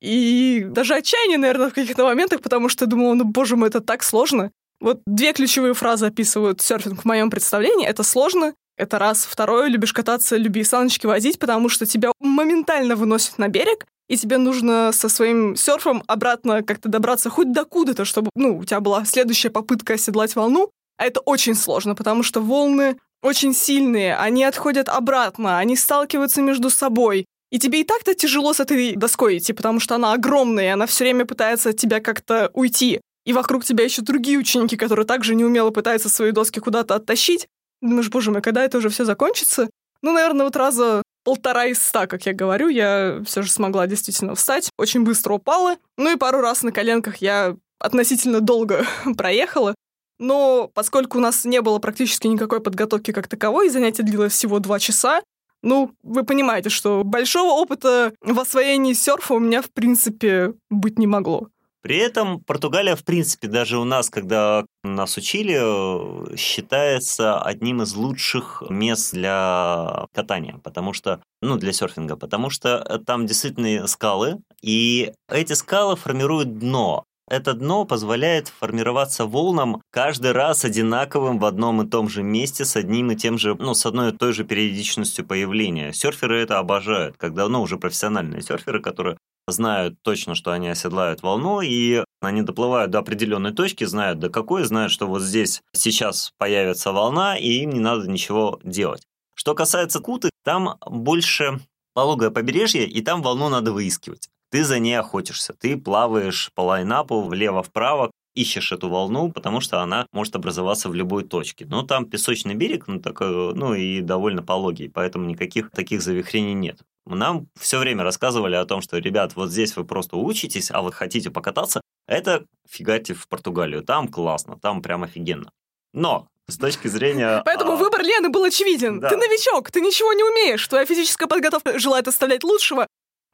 и 0.00 0.64
даже 0.68 0.94
отчаяние, 0.94 1.38
наверное, 1.38 1.70
в 1.70 1.74
каких-то 1.74 2.04
моментах, 2.04 2.40
потому 2.40 2.68
что 2.68 2.86
думала, 2.86 3.14
ну, 3.14 3.24
боже 3.24 3.56
мой, 3.56 3.68
это 3.68 3.80
так 3.80 4.02
сложно. 4.02 4.50
Вот 4.80 5.00
две 5.06 5.32
ключевые 5.32 5.74
фразы 5.74 6.06
описывают 6.06 6.60
серфинг 6.60 7.02
в 7.02 7.04
моем 7.04 7.30
представлении. 7.30 7.86
Это 7.86 8.04
сложно, 8.04 8.54
это 8.76 8.98
раз. 8.98 9.26
Второе, 9.26 9.68
любишь 9.68 9.92
кататься, 9.92 10.36
люби 10.36 10.62
саночки 10.62 11.06
водить, 11.06 11.38
потому 11.38 11.68
что 11.68 11.84
тебя 11.84 12.12
моментально 12.20 12.94
выносит 12.94 13.38
на 13.38 13.48
берег, 13.48 13.86
и 14.08 14.16
тебе 14.16 14.38
нужно 14.38 14.90
со 14.92 15.08
своим 15.08 15.56
серфом 15.56 16.02
обратно 16.06 16.62
как-то 16.62 16.88
добраться 16.88 17.28
хоть 17.28 17.52
до 17.52 17.64
куда-то, 17.64 18.04
чтобы, 18.04 18.30
ну, 18.34 18.56
у 18.56 18.64
тебя 18.64 18.80
была 18.80 19.04
следующая 19.04 19.50
попытка 19.50 19.94
оседлать 19.94 20.34
волну, 20.36 20.70
а 20.96 21.06
это 21.06 21.20
очень 21.20 21.54
сложно, 21.54 21.94
потому 21.94 22.22
что 22.22 22.40
волны 22.40 22.98
очень 23.22 23.52
сильные, 23.52 24.16
они 24.16 24.44
отходят 24.44 24.88
обратно, 24.88 25.58
они 25.58 25.76
сталкиваются 25.76 26.40
между 26.40 26.70
собой. 26.70 27.26
И 27.50 27.58
тебе 27.58 27.80
и 27.80 27.84
так-то 27.84 28.14
тяжело 28.14 28.52
с 28.52 28.60
этой 28.60 28.94
доской 28.94 29.38
идти, 29.38 29.52
потому 29.52 29.80
что 29.80 29.94
она 29.94 30.12
огромная, 30.12 30.64
и 30.64 30.68
она 30.68 30.86
все 30.86 31.04
время 31.04 31.24
пытается 31.24 31.70
от 31.70 31.76
тебя 31.76 32.00
как-то 32.00 32.50
уйти. 32.52 33.00
И 33.24 33.32
вокруг 33.32 33.64
тебя 33.64 33.84
еще 33.84 34.02
другие 34.02 34.38
ученики, 34.38 34.76
которые 34.76 35.06
также 35.06 35.34
неумело 35.34 35.70
пытаются 35.70 36.08
свои 36.08 36.30
доски 36.32 36.60
куда-то 36.60 36.94
оттащить. 36.94 37.46
Думаешь, 37.80 38.10
боже 38.10 38.30
мой, 38.30 38.42
когда 38.42 38.64
это 38.64 38.78
уже 38.78 38.88
все 38.88 39.04
закончится? 39.04 39.68
Ну, 40.02 40.12
наверное, 40.12 40.44
вот 40.44 40.56
раза 40.56 41.02
полтора 41.24 41.66
из 41.66 41.82
ста, 41.82 42.06
как 42.06 42.26
я 42.26 42.32
говорю, 42.32 42.68
я 42.68 43.22
все 43.26 43.42
же 43.42 43.50
смогла 43.50 43.86
действительно 43.86 44.34
встать. 44.34 44.70
Очень 44.78 45.04
быстро 45.04 45.34
упала. 45.34 45.76
Ну 45.96 46.12
и 46.12 46.16
пару 46.16 46.40
раз 46.40 46.62
на 46.62 46.72
коленках 46.72 47.18
я 47.18 47.56
относительно 47.78 48.40
долго 48.40 48.86
проехала. 49.16 49.74
Но 50.18 50.70
поскольку 50.74 51.18
у 51.18 51.20
нас 51.20 51.44
не 51.44 51.60
было 51.60 51.78
практически 51.78 52.26
никакой 52.26 52.60
подготовки 52.60 53.12
как 53.12 53.28
таковой, 53.28 53.68
занятие 53.68 54.02
длилось 54.02 54.32
всего 54.32 54.58
два 54.58 54.78
часа, 54.78 55.22
ну, 55.62 55.92
вы 56.02 56.24
понимаете, 56.24 56.70
что 56.70 57.02
большого 57.04 57.52
опыта 57.52 58.12
в 58.20 58.38
освоении 58.38 58.92
серфа 58.92 59.34
у 59.34 59.38
меня, 59.38 59.62
в 59.62 59.70
принципе, 59.70 60.54
быть 60.70 60.98
не 60.98 61.06
могло. 61.06 61.48
При 61.80 61.96
этом 61.96 62.40
Португалия, 62.40 62.96
в 62.96 63.04
принципе, 63.04 63.46
даже 63.46 63.78
у 63.78 63.84
нас, 63.84 64.10
когда 64.10 64.64
нас 64.82 65.16
учили, 65.16 66.36
считается 66.36 67.40
одним 67.40 67.82
из 67.82 67.94
лучших 67.94 68.64
мест 68.68 69.14
для 69.14 70.06
катания, 70.12 70.58
потому 70.64 70.92
что, 70.92 71.22
ну, 71.40 71.56
для 71.56 71.72
серфинга, 71.72 72.16
потому 72.16 72.50
что 72.50 73.00
там 73.06 73.26
действительно 73.26 73.86
скалы, 73.86 74.38
и 74.60 75.12
эти 75.30 75.52
скалы 75.52 75.94
формируют 75.96 76.58
дно. 76.58 77.04
Это 77.30 77.52
дно 77.52 77.84
позволяет 77.84 78.48
формироваться 78.48 79.26
волнам 79.26 79.82
каждый 79.90 80.32
раз 80.32 80.64
одинаковым 80.64 81.38
в 81.38 81.44
одном 81.44 81.82
и 81.82 81.88
том 81.88 82.08
же 82.08 82.22
месте 82.22 82.64
с 82.64 82.74
одним 82.74 83.10
и 83.10 83.16
тем 83.16 83.36
же, 83.36 83.54
ну, 83.54 83.74
с 83.74 83.84
одной 83.84 84.10
и 84.12 84.16
той 84.16 84.32
же 84.32 84.44
периодичностью 84.44 85.26
появления. 85.26 85.92
Серферы 85.92 86.40
это 86.40 86.58
обожают, 86.58 87.18
когда, 87.18 87.46
ну, 87.48 87.60
уже 87.60 87.76
профессиональные 87.76 88.40
серферы, 88.40 88.80
которые 88.80 89.18
знают 89.46 90.00
точно, 90.02 90.34
что 90.34 90.52
они 90.52 90.68
оседлают 90.68 91.22
волну, 91.22 91.60
и 91.60 92.02
они 92.22 92.42
доплывают 92.42 92.90
до 92.90 93.00
определенной 93.00 93.52
точки, 93.52 93.84
знают 93.84 94.18
до 94.18 94.30
какой, 94.30 94.64
знают, 94.64 94.90
что 94.90 95.06
вот 95.06 95.20
здесь 95.20 95.62
сейчас 95.72 96.32
появится 96.38 96.92
волна, 96.92 97.36
и 97.36 97.62
им 97.62 97.70
не 97.70 97.80
надо 97.80 98.08
ничего 98.08 98.58
делать. 98.64 99.06
Что 99.34 99.54
касается 99.54 100.00
Куты, 100.00 100.30
там 100.44 100.78
больше 100.86 101.60
пологое 101.92 102.30
побережье, 102.30 102.86
и 102.86 103.02
там 103.02 103.22
волну 103.22 103.50
надо 103.50 103.72
выискивать 103.72 104.28
ты 104.50 104.64
за 104.64 104.78
ней 104.78 104.98
охотишься, 104.98 105.52
ты 105.52 105.76
плаваешь 105.76 106.50
по 106.54 106.62
лайнапу 106.62 107.22
влево-вправо, 107.22 108.10
ищешь 108.34 108.72
эту 108.72 108.88
волну, 108.88 109.32
потому 109.32 109.60
что 109.60 109.80
она 109.80 110.06
может 110.12 110.36
образоваться 110.36 110.88
в 110.88 110.94
любой 110.94 111.24
точке. 111.24 111.66
Но 111.66 111.82
там 111.82 112.06
песочный 112.06 112.54
берег, 112.54 112.86
ну, 112.86 113.00
так, 113.00 113.20
ну 113.20 113.74
и 113.74 114.00
довольно 114.00 114.42
пологий, 114.42 114.88
поэтому 114.88 115.26
никаких 115.26 115.70
таких 115.70 116.02
завихрений 116.02 116.54
нет. 116.54 116.78
Нам 117.04 117.48
все 117.58 117.78
время 117.78 118.04
рассказывали 118.04 118.54
о 118.54 118.64
том, 118.64 118.80
что, 118.80 118.98
ребят, 118.98 119.34
вот 119.34 119.50
здесь 119.50 119.76
вы 119.76 119.84
просто 119.84 120.16
учитесь, 120.16 120.70
а 120.70 120.82
вы 120.82 120.92
хотите 120.92 121.30
покататься, 121.30 121.80
это 122.06 122.44
фигате 122.68 123.14
в 123.14 123.26
Португалию. 123.28 123.82
Там 123.82 124.08
классно, 124.08 124.58
там 124.58 124.82
прям 124.82 125.02
офигенно. 125.02 125.50
Но 125.92 126.28
с 126.46 126.56
точки 126.56 126.88
зрения... 126.88 127.42
Поэтому 127.46 127.72
а... 127.72 127.76
выбор 127.76 128.02
Лены 128.02 128.28
был 128.28 128.44
очевиден. 128.44 129.00
Да. 129.00 129.08
Ты 129.08 129.16
новичок, 129.16 129.70
ты 129.70 129.80
ничего 129.80 130.12
не 130.12 130.22
умеешь, 130.22 130.66
твоя 130.68 130.86
физическая 130.86 131.28
подготовка 131.28 131.78
желает 131.78 132.08
оставлять 132.08 132.44
лучшего, 132.44 132.86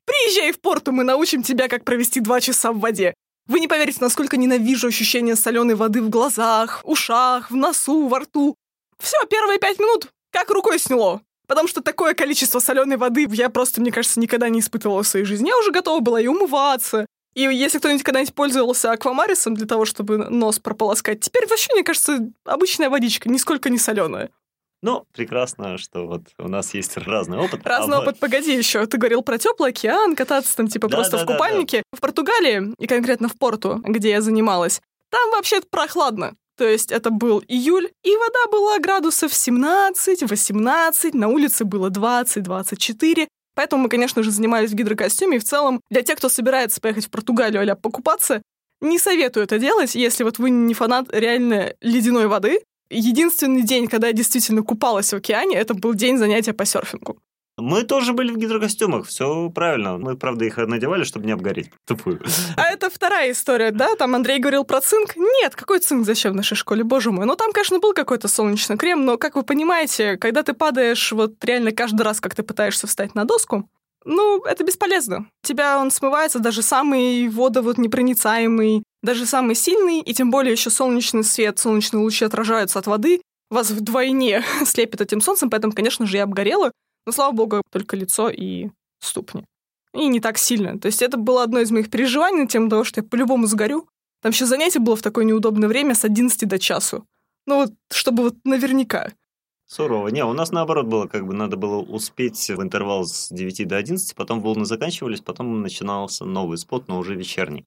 Приезжай 0.06 0.52
в 0.52 0.60
порту, 0.60 0.92
мы 0.92 1.04
научим 1.04 1.42
тебя, 1.42 1.68
как 1.68 1.84
провести 1.84 2.20
два 2.20 2.40
часа 2.40 2.72
в 2.72 2.80
воде. 2.80 3.14
Вы 3.46 3.60
не 3.60 3.68
поверите, 3.68 3.98
насколько 4.00 4.36
ненавижу 4.36 4.88
ощущение 4.88 5.36
соленой 5.36 5.74
воды 5.74 6.00
в 6.02 6.08
глазах, 6.08 6.80
ушах, 6.84 7.50
в 7.50 7.56
носу, 7.56 8.08
во 8.08 8.20
рту. 8.20 8.56
Все, 8.98 9.16
первые 9.26 9.58
пять 9.58 9.78
минут 9.78 10.08
как 10.34 10.50
рукой 10.50 10.78
сняло. 10.78 11.22
Потому 11.46 11.68
что 11.68 11.82
такое 11.82 12.14
количество 12.14 12.58
соленой 12.58 12.96
воды 12.96 13.26
я 13.30 13.50
просто, 13.50 13.80
мне 13.80 13.92
кажется, 13.92 14.18
никогда 14.18 14.48
не 14.48 14.60
испытывала 14.60 15.02
в 15.02 15.06
своей 15.06 15.24
жизни. 15.24 15.48
Я 15.48 15.58
уже 15.58 15.70
готова 15.70 16.00
была 16.00 16.20
и 16.20 16.26
умываться. 16.26 17.06
И 17.34 17.42
если 17.42 17.78
кто-нибудь 17.78 18.02
когда-нибудь 18.02 18.34
пользовался 18.34 18.92
аквамарисом 18.92 19.54
для 19.54 19.66
того, 19.66 19.84
чтобы 19.84 20.18
нос 20.18 20.58
прополоскать, 20.58 21.20
теперь 21.20 21.46
вообще, 21.46 21.72
мне 21.72 21.84
кажется, 21.84 22.30
обычная 22.44 22.90
водичка, 22.90 23.28
нисколько 23.28 23.70
не 23.70 23.78
соленая. 23.78 24.30
Ну, 24.84 25.06
прекрасно, 25.14 25.78
что 25.78 26.06
вот 26.06 26.24
у 26.38 26.46
нас 26.46 26.74
есть 26.74 26.96
разный 26.98 27.38
опыт. 27.38 27.62
А 27.64 27.68
разный 27.70 27.96
а 27.96 28.00
опыт, 28.00 28.18
погоди 28.18 28.54
еще. 28.54 28.84
Ты 28.84 28.98
говорил 28.98 29.22
про 29.22 29.38
теплый 29.38 29.70
океан, 29.70 30.14
кататься 30.14 30.54
там 30.54 30.68
типа 30.68 30.88
да, 30.88 30.98
просто 30.98 31.16
да, 31.16 31.24
в 31.24 31.26
купальнике. 31.26 31.78
Да, 31.78 31.82
да. 31.90 31.96
В 31.96 32.00
Португалии, 32.02 32.74
и 32.78 32.86
конкретно 32.86 33.28
в 33.28 33.38
Порту, 33.38 33.80
где 33.82 34.10
я 34.10 34.20
занималась, 34.20 34.82
там 35.10 35.30
вообще 35.30 35.62
прохладно. 35.62 36.34
То 36.58 36.68
есть 36.68 36.92
это 36.92 37.08
был 37.08 37.42
июль, 37.48 37.90
и 38.02 38.14
вода 38.14 38.46
была 38.52 38.78
градусов 38.78 39.32
17-18, 39.32 41.16
на 41.16 41.28
улице 41.28 41.64
было 41.64 41.88
20-24. 41.88 43.26
Поэтому 43.54 43.84
мы, 43.84 43.88
конечно 43.88 44.22
же, 44.22 44.30
занимались 44.30 44.70
в 44.70 44.74
гидрокостюме. 44.74 45.38
И 45.38 45.40
в 45.40 45.44
целом, 45.44 45.80
для 45.90 46.02
тех, 46.02 46.18
кто 46.18 46.28
собирается 46.28 46.82
поехать 46.82 47.06
в 47.06 47.10
Португалию 47.10 47.72
а 47.72 47.74
покупаться, 47.74 48.42
не 48.82 48.98
советую 48.98 49.44
это 49.44 49.58
делать, 49.58 49.94
если 49.94 50.24
вот 50.24 50.38
вы 50.38 50.50
не 50.50 50.74
фанат 50.74 51.06
реально 51.10 51.72
ледяной 51.80 52.26
воды, 52.26 52.60
единственный 52.90 53.62
день, 53.62 53.88
когда 53.88 54.08
я 54.08 54.12
действительно 54.12 54.62
купалась 54.62 55.12
в 55.12 55.16
океане, 55.16 55.56
это 55.56 55.74
был 55.74 55.94
день 55.94 56.18
занятия 56.18 56.52
по 56.52 56.64
серфингу. 56.64 57.18
Мы 57.56 57.84
тоже 57.84 58.14
были 58.14 58.32
в 58.32 58.36
гидрокостюмах, 58.36 59.06
все 59.06 59.48
правильно. 59.48 59.96
Мы, 59.96 60.16
правда, 60.16 60.44
их 60.44 60.56
надевали, 60.56 61.04
чтобы 61.04 61.26
не 61.26 61.32
обгореть. 61.32 61.70
Тупую. 61.86 62.20
А 62.56 62.64
это 62.64 62.90
вторая 62.90 63.30
история, 63.30 63.70
да? 63.70 63.94
Там 63.94 64.16
Андрей 64.16 64.40
говорил 64.40 64.64
про 64.64 64.80
цинк. 64.80 65.14
Нет, 65.14 65.54
какой 65.54 65.78
цинк 65.78 66.04
зачем 66.04 66.32
в 66.32 66.36
нашей 66.36 66.56
школе, 66.56 66.82
боже 66.82 67.12
мой. 67.12 67.26
Ну, 67.26 67.36
там, 67.36 67.52
конечно, 67.52 67.78
был 67.78 67.92
какой-то 67.92 68.26
солнечный 68.26 68.76
крем, 68.76 69.04
но, 69.04 69.18
как 69.18 69.36
вы 69.36 69.44
понимаете, 69.44 70.16
когда 70.16 70.42
ты 70.42 70.52
падаешь 70.52 71.12
вот 71.12 71.44
реально 71.44 71.70
каждый 71.70 72.02
раз, 72.02 72.20
как 72.20 72.34
ты 72.34 72.42
пытаешься 72.42 72.88
встать 72.88 73.14
на 73.14 73.24
доску, 73.24 73.68
ну, 74.04 74.42
это 74.44 74.64
бесполезно. 74.64 75.26
Тебя 75.42 75.78
он 75.78 75.90
смывается, 75.90 76.38
даже 76.38 76.62
самый 76.62 77.28
водоводнепроницаемый, 77.28 78.82
даже 79.02 79.26
самый 79.26 79.54
сильный, 79.54 80.00
и 80.00 80.14
тем 80.14 80.30
более 80.30 80.52
еще 80.52 80.70
солнечный 80.70 81.24
свет, 81.24 81.58
солнечные 81.58 82.02
лучи 82.02 82.24
отражаются 82.24 82.78
от 82.78 82.86
воды, 82.86 83.20
вас 83.50 83.70
вдвойне 83.70 84.42
слепит 84.66 85.00
этим 85.00 85.20
солнцем, 85.20 85.50
поэтому, 85.50 85.72
конечно 85.72 86.06
же, 86.06 86.16
я 86.16 86.24
обгорела, 86.24 86.72
но, 87.06 87.12
слава 87.12 87.32
богу, 87.32 87.62
только 87.70 87.96
лицо 87.96 88.28
и 88.30 88.68
ступни. 89.00 89.44
И 89.94 90.08
не 90.08 90.20
так 90.20 90.38
сильно. 90.38 90.78
То 90.78 90.86
есть 90.86 91.02
это 91.02 91.16
было 91.16 91.42
одно 91.42 91.60
из 91.60 91.70
моих 91.70 91.90
переживаний, 91.90 92.48
тем 92.48 92.68
того, 92.68 92.84
что 92.84 93.00
я 93.00 93.06
по-любому 93.06 93.46
сгорю. 93.46 93.88
Там 94.22 94.32
еще 94.32 94.46
занятие 94.46 94.80
было 94.80 94.96
в 94.96 95.02
такое 95.02 95.24
неудобное 95.24 95.68
время 95.68 95.94
с 95.94 96.04
11 96.04 96.48
до 96.48 96.58
часу. 96.58 97.06
Ну 97.46 97.56
вот, 97.56 97.72
чтобы 97.92 98.24
вот 98.24 98.36
наверняка. 98.44 99.12
Сурово. 99.74 100.06
Не, 100.06 100.24
у 100.24 100.32
нас 100.32 100.52
наоборот 100.52 100.86
было, 100.86 101.08
как 101.08 101.26
бы 101.26 101.34
надо 101.34 101.56
было 101.56 101.78
успеть 101.78 102.48
в 102.48 102.62
интервал 102.62 103.06
с 103.06 103.28
9 103.30 103.66
до 103.66 103.76
11, 103.76 104.14
потом 104.14 104.40
волны 104.40 104.66
заканчивались, 104.66 105.20
потом 105.20 105.62
начинался 105.62 106.24
новый 106.24 106.58
спот, 106.58 106.86
но 106.86 106.96
уже 106.96 107.16
вечерний. 107.16 107.64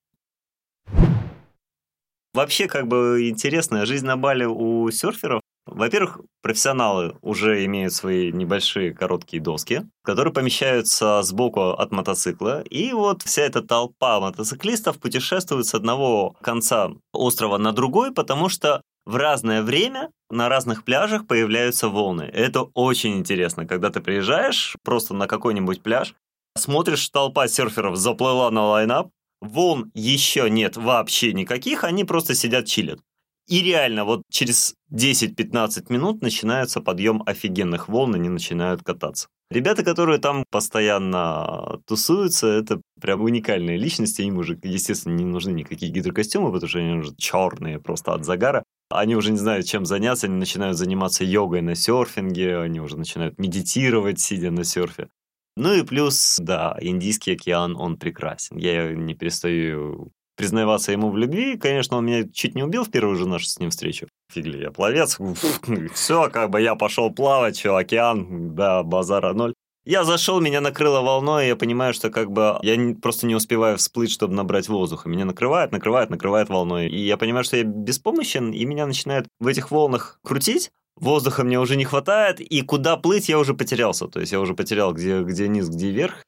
Вообще, 2.33 2.69
как 2.69 2.87
бы 2.87 3.27
интересная 3.27 3.85
жизнь 3.85 4.05
на 4.05 4.15
Бали 4.15 4.45
у 4.45 4.89
серферов. 4.89 5.41
Во-первых, 5.65 6.21
профессионалы 6.41 7.17
уже 7.21 7.65
имеют 7.65 7.91
свои 7.91 8.31
небольшие 8.31 8.93
короткие 8.93 9.43
доски, 9.43 9.81
которые 10.01 10.33
помещаются 10.33 11.21
сбоку 11.23 11.71
от 11.71 11.91
мотоцикла. 11.91 12.61
И 12.61 12.93
вот 12.93 13.23
вся 13.23 13.41
эта 13.41 13.61
толпа 13.61 14.21
мотоциклистов 14.21 14.97
путешествует 14.97 15.65
с 15.65 15.75
одного 15.75 16.37
конца 16.39 16.89
острова 17.11 17.57
на 17.57 17.73
другой, 17.73 18.13
потому 18.13 18.47
что 18.47 18.81
в 19.07 19.15
разное 19.15 19.63
время 19.63 20.11
на 20.29 20.49
разных 20.49 20.83
пляжах 20.83 21.27
появляются 21.27 21.87
волны. 21.87 22.23
Это 22.23 22.63
очень 22.73 23.15
интересно, 23.15 23.65
когда 23.65 23.89
ты 23.89 24.01
приезжаешь 24.01 24.75
просто 24.83 25.13
на 25.13 25.27
какой-нибудь 25.27 25.81
пляж, 25.81 26.13
смотришь, 26.57 27.07
толпа 27.09 27.47
серферов 27.47 27.95
заплыла 27.95 28.51
на 28.51 28.65
лайнап, 28.65 29.09
волн 29.39 29.91
еще 29.93 30.49
нет 30.49 30.75
вообще 30.75 31.31
никаких, 31.31 31.85
они 31.85 32.03
просто 32.03 32.35
сидят 32.35 32.65
чилят. 32.65 32.99
И 33.47 33.61
реально, 33.61 34.03
вот 34.03 34.23
через 34.29 34.75
10-15 34.93 35.85
минут 35.87 36.21
начинается 36.21 36.81
подъем 36.81 37.23
офигенных 37.25 37.87
волн, 37.87 38.15
они 38.15 38.27
начинают 38.27 38.83
кататься. 38.83 39.29
Ребята, 39.49 39.85
которые 39.85 40.19
там 40.19 40.43
постоянно 40.51 41.79
тусуются, 41.87 42.47
это 42.47 42.81
прям 42.99 43.21
уникальные 43.21 43.77
личности. 43.77 44.21
Им 44.21 44.39
уже, 44.39 44.59
естественно, 44.61 45.13
не 45.13 45.23
нужны 45.23 45.51
никакие 45.51 45.89
гидрокостюмы, 45.89 46.51
потому 46.51 46.67
что 46.67 46.79
они 46.79 46.97
уже 46.97 47.15
черные 47.15 47.79
просто 47.79 48.13
от 48.13 48.25
загара. 48.25 48.65
Они 48.89 49.15
уже 49.15 49.32
не 49.32 49.38
знают, 49.38 49.65
чем 49.65 49.86
заняться, 49.86 50.27
они 50.27 50.38
начинают 50.38 50.77
заниматься 50.77 51.24
йогой 51.24 51.62
на 51.62 51.75
серфинге, 51.75 52.60
они 52.60 52.79
уже 52.79 52.98
начинают 52.98 53.38
медитировать, 53.38 54.20
сидя 54.20 54.51
на 54.51 54.63
серфе. 54.63 55.10
Ну 55.58 55.74
и 55.74 55.84
плюс, 55.84 56.38
да, 56.39 56.77
Индийский 56.79 57.34
океан, 57.34 57.75
он 57.75 57.98
прекрасен. 57.98 58.58
Я 58.58 58.94
не 58.94 59.15
перестаю 59.15 60.12
признаваться 60.38 60.91
ему 60.91 61.10
в 61.10 61.17
любви. 61.17 61.58
Конечно, 61.58 61.98
он 61.98 62.06
меня 62.06 62.29
чуть 62.32 62.56
не 62.56 62.63
убил 62.63 62.84
в 62.84 62.91
первую 62.91 63.15
же 63.15 63.27
нашу 63.27 63.48
с 63.48 63.60
ним 63.60 63.72
встречу. 63.72 64.08
Фигли, 64.32 64.60
я 64.60 64.72
пловец. 64.72 65.17
Все, 65.94 66.29
как 66.29 66.51
бы 66.51 66.62
я 66.62 66.75
пошел 66.75 67.12
плавать, 67.12 67.58
что 67.58 67.75
океан, 67.75 68.56
да, 68.56 68.84
базара 68.84 69.34
ноль. 69.34 69.53
Я 69.89 70.03
зашел, 70.03 70.41
меня 70.41 70.60
накрыло 70.60 71.00
волной, 71.00 71.46
и 71.46 71.48
я 71.48 71.56
понимаю, 71.56 71.94
что 71.94 72.10
как 72.10 72.29
бы 72.29 72.60
я 72.62 72.77
просто 73.01 73.25
не 73.25 73.36
успеваю 73.36 73.77
всплыть, 73.77 74.12
чтобы 74.12 74.34
набрать 74.34 74.67
воздуха. 74.67 75.08
Меня 75.08 75.24
накрывает, 75.24 75.72
накрывает, 75.72 76.10
накрывает 76.10 76.50
волной. 76.50 76.89
И 76.89 77.06
я 77.06 77.15
понимаю, 77.15 77.46
что 77.46 77.56
я 77.56 77.63
беспомощен, 77.63 78.51
и 78.51 78.65
меня 78.65 78.86
начинает 78.86 79.29
в 79.39 79.48
этих 79.48 79.72
волнах 79.72 80.20
крутить. 80.25 80.72
Воздуха 80.98 81.46
мне 81.46 81.58
уже 81.58 81.77
не 81.77 81.86
хватает, 81.86 82.41
и 82.41 82.62
куда 82.63 82.98
плыть 82.98 83.29
я 83.29 83.39
уже 83.39 83.53
потерялся. 83.53 84.10
То 84.10 84.20
есть 84.20 84.34
я 84.34 84.41
уже 84.41 84.56
потерял, 84.56 84.91
где, 84.91 85.22
где 85.22 85.48
низ, 85.48 85.70
где 85.70 85.91
верх. 85.91 86.25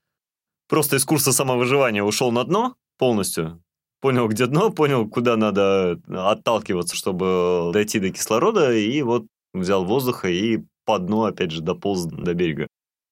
Просто 0.69 0.95
из 0.95 1.03
курса 1.03 1.33
самовыживания 1.33 2.01
ушел 2.01 2.31
на 2.31 2.45
дно 2.45 2.75
полностью. 2.97 3.61
Понял, 3.99 4.29
где 4.29 4.45
дно, 4.45 4.69
понял, 4.69 5.09
куда 5.09 5.35
надо 5.35 5.99
отталкиваться, 6.07 6.95
чтобы 6.95 7.71
дойти 7.73 7.99
до 7.99 8.09
кислорода, 8.09 8.73
и 8.73 9.01
вот 9.01 9.25
взял 9.53 9.83
воздуха 9.83 10.29
и 10.29 10.59
по 10.85 10.97
дну, 10.97 11.25
опять 11.25 11.51
же, 11.51 11.61
дополз 11.61 12.05
до 12.05 12.33
берега. 12.33 12.69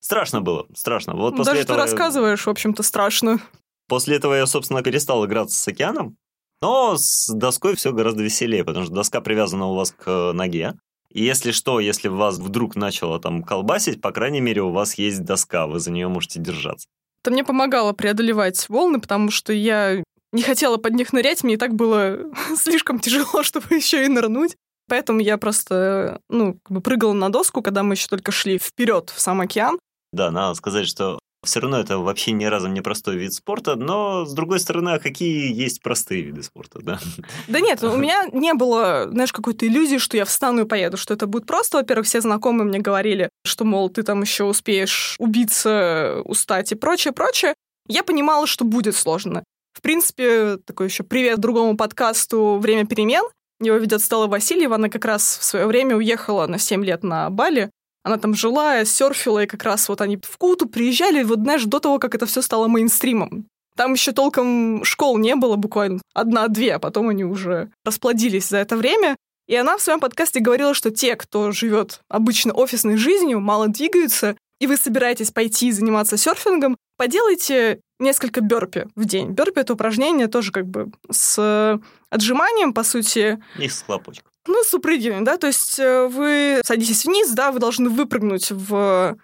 Страшно 0.08 0.40
было, 0.40 0.66
страшно. 0.74 1.16
Вот 1.16 1.32
Ну, 1.32 1.38
после 1.40 1.52
Даже 1.52 1.64
этого... 1.64 1.78
ты 1.80 1.84
рассказываешь, 1.84 2.46
в 2.46 2.50
общем-то, 2.50 2.82
страшно. 2.82 3.42
После 3.90 4.16
этого 4.16 4.36
я, 4.36 4.46
собственно, 4.46 4.82
перестал 4.82 5.26
играться 5.26 5.60
с 5.60 5.68
океаном. 5.68 6.16
Но 6.62 6.96
с 6.96 7.28
доской 7.28 7.76
все 7.76 7.92
гораздо 7.92 8.24
веселее, 8.24 8.64
потому 8.64 8.86
что 8.86 8.96
доска 8.96 9.20
привязана 9.20 9.66
у 9.66 9.76
вас 9.76 9.92
к 9.92 10.08
э, 10.08 10.32
ноге. 10.32 10.76
И 11.12 11.26
если 11.26 11.52
что, 11.52 11.82
если 11.82 12.08
вас 12.08 12.38
вдруг 12.38 12.78
начало 12.78 13.20
там 13.20 13.44
колбасить, 13.44 14.00
по 14.00 14.14
крайней 14.14 14.40
мере, 14.40 14.62
у 14.62 14.72
вас 14.72 14.94
есть 14.94 15.26
доска, 15.26 15.68
вы 15.68 15.82
за 15.82 15.92
нее 15.92 16.08
можете 16.08 16.40
держаться. 16.40 16.88
Это 17.22 17.32
мне 17.32 17.44
помогало 17.44 17.92
преодолевать 17.92 18.70
волны, 18.70 19.02
потому 19.02 19.30
что 19.30 19.52
я 19.52 20.02
не 20.32 20.42
хотела 20.42 20.78
под 20.78 20.94
них 20.94 21.12
нырять, 21.12 21.44
мне 21.44 21.56
и 21.56 21.58
так 21.58 21.76
было 21.76 22.18
слишком 22.56 23.00
тяжело, 23.00 23.44
чтобы 23.44 23.76
еще 23.76 24.06
и 24.06 24.08
нырнуть. 24.08 24.56
Поэтому 24.88 25.20
я 25.20 25.38
просто, 25.38 26.22
ну, 26.30 26.58
как 26.64 26.72
бы 26.72 26.80
прыгала 26.80 27.12
на 27.12 27.30
доску, 27.30 27.62
когда 27.62 27.84
мы 27.84 27.96
еще 27.96 28.08
только 28.08 28.32
шли 28.32 28.58
вперед 28.58 29.12
в 29.14 29.20
сам 29.20 29.42
океан. 29.42 29.78
Да, 30.12 30.32
надо 30.32 30.56
сказать, 30.56 30.88
что 30.88 31.20
все 31.44 31.60
равно 31.60 31.80
это 31.80 32.00
вообще 32.00 32.32
ни 32.32 32.46
разу 32.46 32.68
не 32.68 32.82
простой 32.82 33.16
вид 33.16 33.34
спорта, 33.34 33.76
но, 33.76 34.26
с 34.26 34.34
другой 34.34 34.60
стороны, 34.60 34.90
а 34.90 35.00
какие 35.00 35.54
есть 35.54 35.82
простые 35.82 36.22
виды 36.22 36.44
спорта, 36.44 36.80
да? 36.82 37.00
Да 37.48 37.60
нет, 37.60 37.84
у 37.84 37.96
меня 37.96 38.26
не 38.34 38.54
было, 38.54 39.08
знаешь, 39.10 39.32
какой-то 39.32 39.66
иллюзии, 39.66 39.98
что 39.98 40.18
я 40.18 40.26
встану 40.26 40.62
и 40.62 40.68
поеду, 40.68 40.98
что 40.98 41.14
это 41.14 41.28
будет 41.28 41.46
просто. 41.46 41.78
Во-первых, 41.78 42.06
все 42.06 42.22
знакомые 42.22 42.68
мне 42.68 42.80
говорили, 42.80 43.30
что, 43.46 43.66
мол, 43.66 43.90
ты 43.90 44.04
там 44.04 44.22
еще 44.22 44.44
успеешь 44.44 45.16
убиться, 45.20 46.22
устать 46.26 46.72
и 46.72 46.76
прочее, 46.76 47.14
прочее. 47.14 47.54
Я 47.88 48.04
понимала, 48.04 48.48
что 48.48 48.66
будет 48.66 48.96
сложно. 48.96 49.44
В 49.74 49.82
принципе, 49.82 50.58
такой 50.66 50.88
еще 50.88 51.04
привет 51.04 51.40
другому 51.40 51.78
подкасту 51.78 52.58
«Время 52.58 52.86
перемен». 52.86 53.24
Его 53.60 53.78
ведет 53.78 54.02
Стелла 54.02 54.28
Васильева. 54.28 54.76
Она 54.76 54.90
как 54.90 55.06
раз 55.06 55.38
в 55.40 55.44
свое 55.44 55.66
время 55.68 55.96
уехала 55.96 56.48
на 56.48 56.60
7 56.60 56.84
лет 56.84 57.04
на 57.04 57.30
Бали. 57.30 57.70
Она 58.08 58.18
там 58.18 58.34
жила, 58.36 58.86
серфила, 58.86 59.44
и 59.44 59.48
как 59.48 59.64
раз 59.64 59.90
вот 59.90 60.00
они 60.00 60.16
в 60.16 60.38
Куту 60.38 60.66
приезжали, 60.66 61.24
вот 61.24 61.40
знаешь, 61.40 61.66
до 61.66 61.80
того, 61.80 62.00
как 62.00 62.16
это 62.16 62.26
все 62.26 62.42
стало 62.42 62.70
мейнстримом. 62.70 63.48
Там 63.76 63.92
еще 63.92 64.14
толком 64.14 64.86
школ 64.86 65.18
не 65.18 65.36
было, 65.36 65.58
буквально 65.58 66.00
одна-две, 66.14 66.76
а 66.76 66.80
потом 66.80 67.10
они 67.10 67.26
уже 67.26 67.70
расплодились 67.84 68.48
за 68.48 68.60
это 68.60 68.78
время. 68.78 69.18
И 69.50 69.56
она 69.58 69.78
в 69.78 69.82
своем 69.82 70.00
подкасте 70.00 70.40
говорила, 70.40 70.74
что 70.74 70.90
те, 70.90 71.18
кто 71.18 71.52
живет 71.52 72.00
обычно 72.08 72.54
офисной 72.54 72.96
жизнью, 72.96 73.42
мало 73.42 73.68
двигаются, 73.68 74.38
и 74.62 74.68
вы 74.68 74.78
собираетесь 74.78 75.32
пойти 75.32 75.74
заниматься 75.74 76.16
серфингом, 76.16 76.78
поделайте 76.96 77.82
несколько 78.00 78.40
бёрпи 78.40 78.88
в 78.96 79.04
день. 79.04 79.32
Бёрпи— 79.32 79.60
это 79.62 79.74
упражнение 79.74 80.28
тоже 80.28 80.54
как 80.54 80.66
бы 80.66 80.94
с 81.12 81.78
отжиманием, 82.10 82.72
по 82.72 82.84
сути, 82.84 83.44
И 83.60 83.68
с 83.68 83.82
хлопочком. 83.82 84.32
Ну, 84.48 84.64
с 84.64 84.78
да, 85.22 85.38
то 85.38 85.48
есть 85.48 85.80
э, 85.80 86.08
вы 86.08 86.62
садитесь 86.66 87.06
вниз, 87.06 87.32
да, 87.32 87.52
вы 87.52 87.60
должны 87.60 87.90
выпрыгнуть 87.90 88.52
в, 88.52 89.18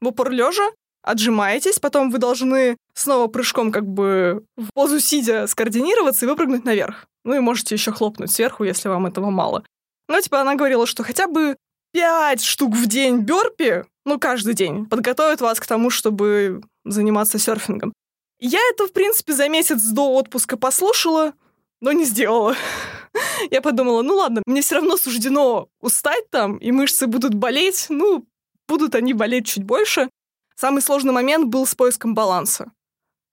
в 0.00 0.06
упор 0.06 0.30
лежа, 0.30 0.70
отжимаетесь, 1.02 1.78
потом 1.78 2.10
вы 2.10 2.18
должны 2.18 2.76
снова 2.94 3.28
прыжком 3.28 3.70
как 3.70 3.86
бы 3.86 4.44
в 4.56 4.68
позу 4.74 4.98
сидя 5.00 5.46
скоординироваться 5.46 6.26
и 6.26 6.28
выпрыгнуть 6.28 6.64
наверх. 6.64 7.06
Ну 7.24 7.34
и 7.34 7.40
можете 7.40 7.74
еще 7.74 7.92
хлопнуть 7.92 8.30
сверху, 8.30 8.64
если 8.64 8.88
вам 8.88 9.06
этого 9.06 9.30
мало. 9.30 9.64
Ну, 10.08 10.20
типа, 10.20 10.40
она 10.40 10.54
говорила, 10.54 10.86
что 10.86 11.02
хотя 11.02 11.26
бы 11.26 11.56
5 11.92 12.42
штук 12.42 12.74
в 12.74 12.86
день 12.86 13.20
бёрпи, 13.20 13.84
ну, 14.04 14.18
каждый 14.18 14.54
день, 14.54 14.86
подготовят 14.86 15.40
вас 15.40 15.58
к 15.58 15.66
тому, 15.66 15.90
чтобы 15.90 16.62
заниматься 16.84 17.38
серфингом. 17.38 17.92
Я 18.38 18.60
это, 18.70 18.86
в 18.86 18.92
принципе, 18.92 19.32
за 19.32 19.48
месяц 19.48 19.82
до 19.82 20.12
отпуска 20.14 20.56
послушала, 20.56 21.32
но 21.80 21.92
не 21.92 22.04
сделала. 22.04 22.54
Я 23.50 23.60
подумала, 23.60 24.02
ну 24.02 24.16
ладно, 24.16 24.42
мне 24.46 24.62
все 24.62 24.76
равно 24.76 24.96
суждено 24.96 25.68
устать 25.80 26.30
там, 26.30 26.56
и 26.58 26.70
мышцы 26.72 27.06
будут 27.06 27.34
болеть, 27.34 27.86
ну, 27.88 28.26
будут 28.68 28.94
они 28.94 29.14
болеть 29.14 29.46
чуть 29.46 29.64
больше. 29.64 30.08
Самый 30.54 30.82
сложный 30.82 31.12
момент 31.12 31.48
был 31.48 31.66
с 31.66 31.74
поиском 31.74 32.14
баланса. 32.14 32.72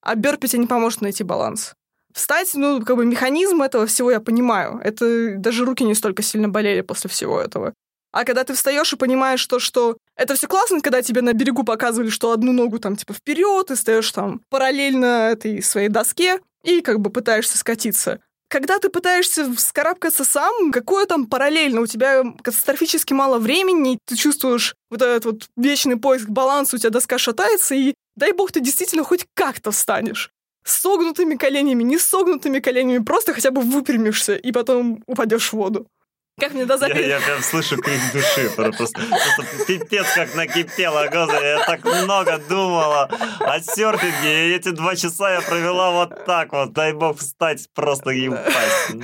А 0.01 0.15
бёрпи 0.15 0.47
тебе 0.47 0.59
не 0.59 0.67
поможет 0.67 1.01
найти 1.01 1.23
баланс. 1.23 1.73
Встать, 2.13 2.51
ну, 2.53 2.83
как 2.83 2.97
бы 2.97 3.05
механизм 3.05 3.61
этого 3.61 3.87
всего 3.87 4.11
я 4.11 4.19
понимаю. 4.19 4.79
Это 4.83 5.35
даже 5.37 5.65
руки 5.65 5.83
не 5.83 5.95
столько 5.95 6.21
сильно 6.21 6.49
болели 6.49 6.81
после 6.81 7.09
всего 7.09 7.39
этого. 7.39 7.73
А 8.11 8.25
когда 8.25 8.43
ты 8.43 8.53
встаешь 8.53 8.93
и 8.93 8.97
понимаешь 8.97 9.45
то, 9.47 9.57
что 9.57 9.97
это 10.15 10.35
все 10.35 10.47
классно, 10.47 10.81
когда 10.81 11.01
тебе 11.01 11.21
на 11.21 11.33
берегу 11.33 11.63
показывали, 11.63 12.09
что 12.09 12.31
одну 12.31 12.51
ногу 12.51 12.77
там 12.77 12.95
типа 12.95 13.13
вперед, 13.13 13.71
и 13.71 13.75
стоишь 13.75 14.11
там 14.11 14.41
параллельно 14.49 15.31
этой 15.31 15.63
своей 15.63 15.89
доске 15.89 16.39
и 16.63 16.81
как 16.81 16.99
бы 16.99 17.09
пытаешься 17.09 17.57
скатиться. 17.57 18.19
Когда 18.53 18.77
ты 18.77 18.89
пытаешься 18.89 19.51
вскарабкаться 19.51 20.23
сам, 20.23 20.71
какое 20.71 21.07
там 21.07 21.25
параллельно? 21.25 21.81
У 21.81 21.87
тебя 21.87 22.21
катастрофически 22.43 23.11
мало 23.11 23.39
времени, 23.39 23.97
ты 24.05 24.15
чувствуешь 24.15 24.75
вот 24.91 25.01
этот 25.01 25.25
вот 25.25 25.47
вечный 25.57 25.97
поиск 25.97 26.29
баланса, 26.29 26.75
у 26.75 26.77
тебя 26.77 26.91
доска 26.91 27.17
шатается, 27.17 27.73
и 27.73 27.95
дай 28.15 28.31
бог 28.31 28.51
ты 28.51 28.59
действительно 28.59 29.03
хоть 29.03 29.25
как-то 29.33 29.71
встанешь. 29.71 30.29
Согнутыми 30.63 31.33
коленями, 31.33 31.81
не 31.81 31.97
согнутыми 31.97 32.59
коленями, 32.59 33.03
просто 33.03 33.33
хотя 33.33 33.49
бы 33.49 33.61
выпрямишься, 33.61 34.35
и 34.35 34.51
потом 34.51 35.01
упадешь 35.07 35.49
в 35.49 35.53
воду. 35.53 35.87
Как 36.39 36.53
мне 36.53 36.65
до 36.65 36.75
Я, 36.87 36.99
я 36.99 37.19
прям 37.19 37.41
слышу 37.43 37.77
крик 37.77 37.99
души. 38.11 38.49
Просто, 38.55 38.85
просто 38.85 39.65
пипец 39.67 40.07
как 40.15 40.33
накипело. 40.35 41.07
Господи, 41.11 41.45
я 41.45 41.63
так 41.65 41.83
много 41.85 42.39
думала 42.49 43.09
о 43.39 43.59
серфинге. 43.59 44.49
И 44.49 44.55
эти 44.55 44.69
два 44.69 44.95
часа 44.95 45.31
я 45.33 45.41
провела 45.41 45.91
вот 45.91 46.25
так 46.25 46.51
вот. 46.51 46.73
Дай 46.73 46.93
бог 46.93 47.19
встать 47.19 47.67
просто 47.75 48.09
и 48.09 48.29
упасть. 48.29 48.95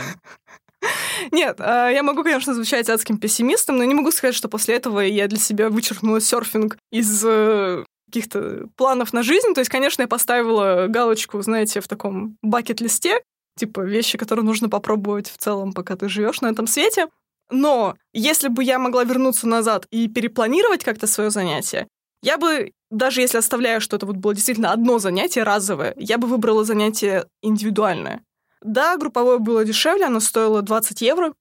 Нет, 1.32 1.58
а, 1.60 1.90
я 1.90 2.04
могу, 2.04 2.24
конечно, 2.24 2.54
звучать 2.54 2.90
адским 2.90 3.18
пессимистом, 3.18 3.78
но 3.78 3.84
не 3.84 3.94
могу 3.94 4.12
сказать, 4.12 4.36
что 4.36 4.48
после 4.48 4.76
этого 4.76 5.02
я 5.02 5.28
для 5.28 5.38
себя 5.38 5.70
вычеркнула 5.70 6.22
серфинг 6.22 6.78
из 6.92 7.24
э, 7.26 7.84
каких-то 8.08 8.68
планов 8.76 9.14
на 9.14 9.22
жизнь. 9.22 9.54
То 9.54 9.60
есть, 9.60 9.70
конечно, 9.70 10.02
я 10.02 10.08
поставила 10.08 10.88
галочку, 10.88 11.42
знаете, 11.42 11.82
в 11.82 11.88
таком 11.88 12.38
бакет-листе, 12.42 13.22
типа 13.56 13.82
вещи, 13.82 14.18
которые 14.18 14.46
нужно 14.46 14.70
попробовать 14.70 15.30
в 15.30 15.38
целом, 15.38 15.74
пока 15.74 15.96
ты 15.96 16.10
живешь 16.10 16.42
на 16.42 16.48
этом 16.48 16.68
свете. 16.68 17.08
Но 17.52 17.96
если 18.14 18.48
бы 18.48 18.64
я 18.64 18.80
могла 18.80 19.04
вернуться 19.04 19.48
назад 19.48 19.88
и 19.92 20.08
перепланировать 20.08 20.84
как-то 20.84 21.08
свое 21.08 21.30
занятие, 21.30 21.88
я 22.22 22.38
бы, 22.38 22.74
даже 22.92 23.22
если 23.22 23.38
оставляю, 23.38 23.82
что 23.82 23.96
это 23.96 24.06
вот 24.06 24.18
было 24.18 24.34
действительно 24.34 24.72
одно 24.72 25.00
занятие 25.00 25.44
разовое, 25.44 25.94
я 25.98 26.18
бы 26.18 26.28
выбрала 26.28 26.64
занятие 26.64 27.26
индивидуальное. 27.42 28.22
Да, 28.62 28.98
групповое 28.98 29.40
было 29.40 29.64
дешевле, 29.66 30.06
оно 30.06 30.20
стоило 30.20 30.62
20 30.62 31.02
евро, 31.02 31.34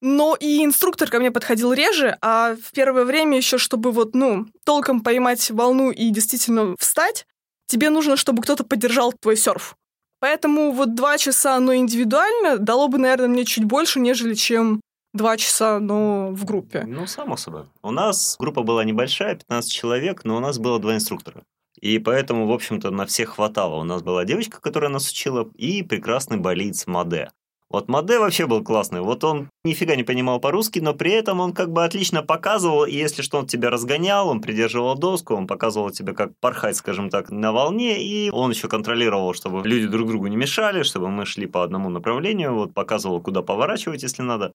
но 0.00 0.36
и 0.38 0.64
инструктор 0.64 1.08
ко 1.08 1.18
мне 1.18 1.30
подходил 1.30 1.72
реже, 1.72 2.18
а 2.20 2.56
в 2.56 2.72
первое 2.72 3.04
время 3.04 3.36
еще, 3.36 3.58
чтобы 3.58 3.92
вот, 3.92 4.14
ну, 4.14 4.46
толком 4.64 5.00
поймать 5.00 5.50
волну 5.50 5.90
и 5.90 6.10
действительно 6.10 6.74
встать, 6.78 7.26
тебе 7.66 7.90
нужно, 7.90 8.16
чтобы 8.16 8.42
кто-то 8.42 8.64
поддержал 8.64 9.12
твой 9.12 9.36
серф. 9.36 9.76
Поэтому 10.24 10.72
вот 10.72 10.94
два 10.94 11.18
часа, 11.18 11.60
но 11.60 11.74
индивидуально, 11.74 12.56
дало 12.56 12.88
бы, 12.88 12.96
наверное, 12.96 13.28
мне 13.28 13.44
чуть 13.44 13.64
больше, 13.64 14.00
нежели 14.00 14.32
чем 14.32 14.80
два 15.12 15.36
часа, 15.36 15.78
но 15.80 16.30
в 16.30 16.46
группе. 16.46 16.84
Ну, 16.86 17.06
само 17.06 17.36
собой. 17.36 17.64
У 17.82 17.90
нас 17.90 18.36
группа 18.38 18.62
была 18.62 18.84
небольшая, 18.84 19.34
15 19.34 19.70
человек, 19.70 20.24
но 20.24 20.38
у 20.38 20.40
нас 20.40 20.58
было 20.58 20.78
два 20.78 20.94
инструктора. 20.94 21.42
И 21.78 21.98
поэтому, 21.98 22.46
в 22.46 22.52
общем-то, 22.52 22.90
на 22.90 23.04
всех 23.04 23.34
хватало. 23.34 23.74
У 23.74 23.84
нас 23.84 24.02
была 24.02 24.24
девочка, 24.24 24.62
которая 24.62 24.90
нас 24.90 25.10
учила, 25.10 25.46
и 25.56 25.82
прекрасный 25.82 26.38
болиц 26.38 26.86
Маде. 26.86 27.30
Вот 27.74 27.88
Маде 27.88 28.20
вообще 28.20 28.46
был 28.46 28.62
классный. 28.62 29.00
Вот 29.00 29.24
он 29.24 29.50
нифига 29.64 29.96
не 29.96 30.04
понимал 30.04 30.38
по-русски, 30.38 30.78
но 30.78 30.94
при 30.94 31.10
этом 31.10 31.40
он 31.40 31.52
как 31.52 31.72
бы 31.72 31.84
отлично 31.84 32.22
показывал, 32.22 32.84
и 32.84 32.92
если 32.92 33.20
что, 33.20 33.38
он 33.38 33.48
тебя 33.48 33.68
разгонял, 33.68 34.28
он 34.28 34.40
придерживал 34.40 34.94
доску, 34.94 35.34
он 35.34 35.48
показывал 35.48 35.90
тебе, 35.90 36.12
как 36.12 36.30
порхать, 36.38 36.76
скажем 36.76 37.10
так, 37.10 37.32
на 37.32 37.50
волне, 37.50 38.00
и 38.00 38.30
он 38.30 38.52
еще 38.52 38.68
контролировал, 38.68 39.34
чтобы 39.34 39.66
люди 39.66 39.88
друг 39.88 40.06
другу 40.06 40.28
не 40.28 40.36
мешали, 40.36 40.84
чтобы 40.84 41.10
мы 41.10 41.26
шли 41.26 41.46
по 41.46 41.64
одному 41.64 41.90
направлению, 41.90 42.54
вот 42.54 42.72
показывал, 42.72 43.20
куда 43.20 43.42
поворачивать, 43.42 44.04
если 44.04 44.22
надо. 44.22 44.52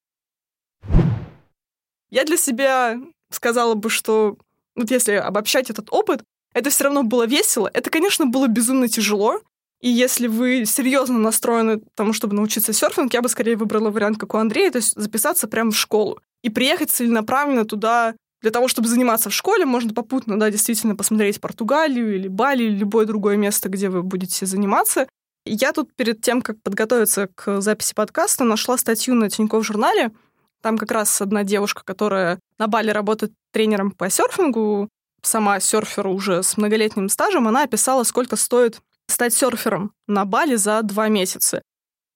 Я 2.10 2.24
для 2.24 2.38
себя 2.38 3.02
сказала 3.32 3.74
бы, 3.76 3.90
что 3.90 4.38
вот 4.78 4.92
если 4.92 5.16
обобщать 5.16 5.70
этот 5.70 5.90
опыт, 5.92 6.24
это 6.54 6.70
все 6.70 6.86
равно 6.86 7.04
было 7.04 7.28
весело. 7.28 7.70
Это, 7.74 7.90
конечно, 7.90 8.28
было 8.28 8.48
безумно 8.48 8.88
тяжело. 8.88 9.42
И 9.82 9.89
если 9.89 10.28
вы 10.28 10.65
серьезно 10.65 11.18
настроены 11.20 11.82
тому, 11.96 12.12
чтобы 12.12 12.36
научиться 12.36 12.74
серфинг, 12.74 13.13
я 13.13 13.22
бы 13.22 13.30
скорее 13.30 13.56
выбрала 13.56 13.92
вариант, 13.92 14.18
как 14.18 14.34
у 14.34 14.38
Андрея, 14.38 14.72
то 14.72 14.78
есть 14.78 14.94
записаться 14.96 15.48
прямо 15.48 15.72
в 15.72 15.78
школу 15.78 16.20
и 16.44 16.50
приехать 16.50 16.92
целенаправленно 16.92 17.65
туда 17.65 18.15
для 18.42 18.52
того, 18.52 18.68
чтобы 18.68 18.88
заниматься 18.88 19.30
в 19.30 19.34
школе, 19.34 19.65
можно 19.65 19.94
попутно, 19.94 20.39
да, 20.39 20.50
действительно 20.50 20.96
посмотреть 20.96 21.42
Португалию 21.42 22.15
или 22.15 22.28
Бали, 22.28 22.63
или 22.63 22.78
любое 22.78 23.06
другое 23.06 23.36
место, 23.36 23.68
где 23.68 23.89
вы 23.89 24.02
будете 24.02 24.46
заниматься. 24.46 25.08
Я 25.46 25.74
тут 25.74 25.94
перед 25.94 26.22
тем, 26.22 26.42
как 26.42 26.62
подготовиться 26.62 27.28
к 27.36 27.62
записи 27.62 27.94
подкаста, 27.94 28.44
нашла 28.44 28.78
статью 28.78 29.15
на 29.15 29.30
Тинькофф 29.30 29.65
журнале. 29.65 30.12
Там 30.62 30.78
как 30.78 30.92
раз 30.92 31.22
одна 31.22 31.44
девушка, 31.44 31.84
которая 31.84 32.39
на 32.58 32.68
Бали 32.68 32.92
работает 32.92 33.34
тренером 33.52 33.92
по 33.92 34.10
серфингу, 34.10 34.89
сама 35.22 35.60
серфер 35.60 36.08
уже 36.08 36.44
с 36.44 36.56
многолетним 36.58 37.10
стажем, 37.10 37.48
она 37.48 37.63
описала, 37.63 38.04
сколько 38.04 38.36
стоит 38.36 38.80
стать 39.10 39.34
серфером 39.34 39.93
на 40.08 40.26
Бали 40.26 40.56
за 40.56 40.82
два 40.82 41.08
месяца. 41.10 41.62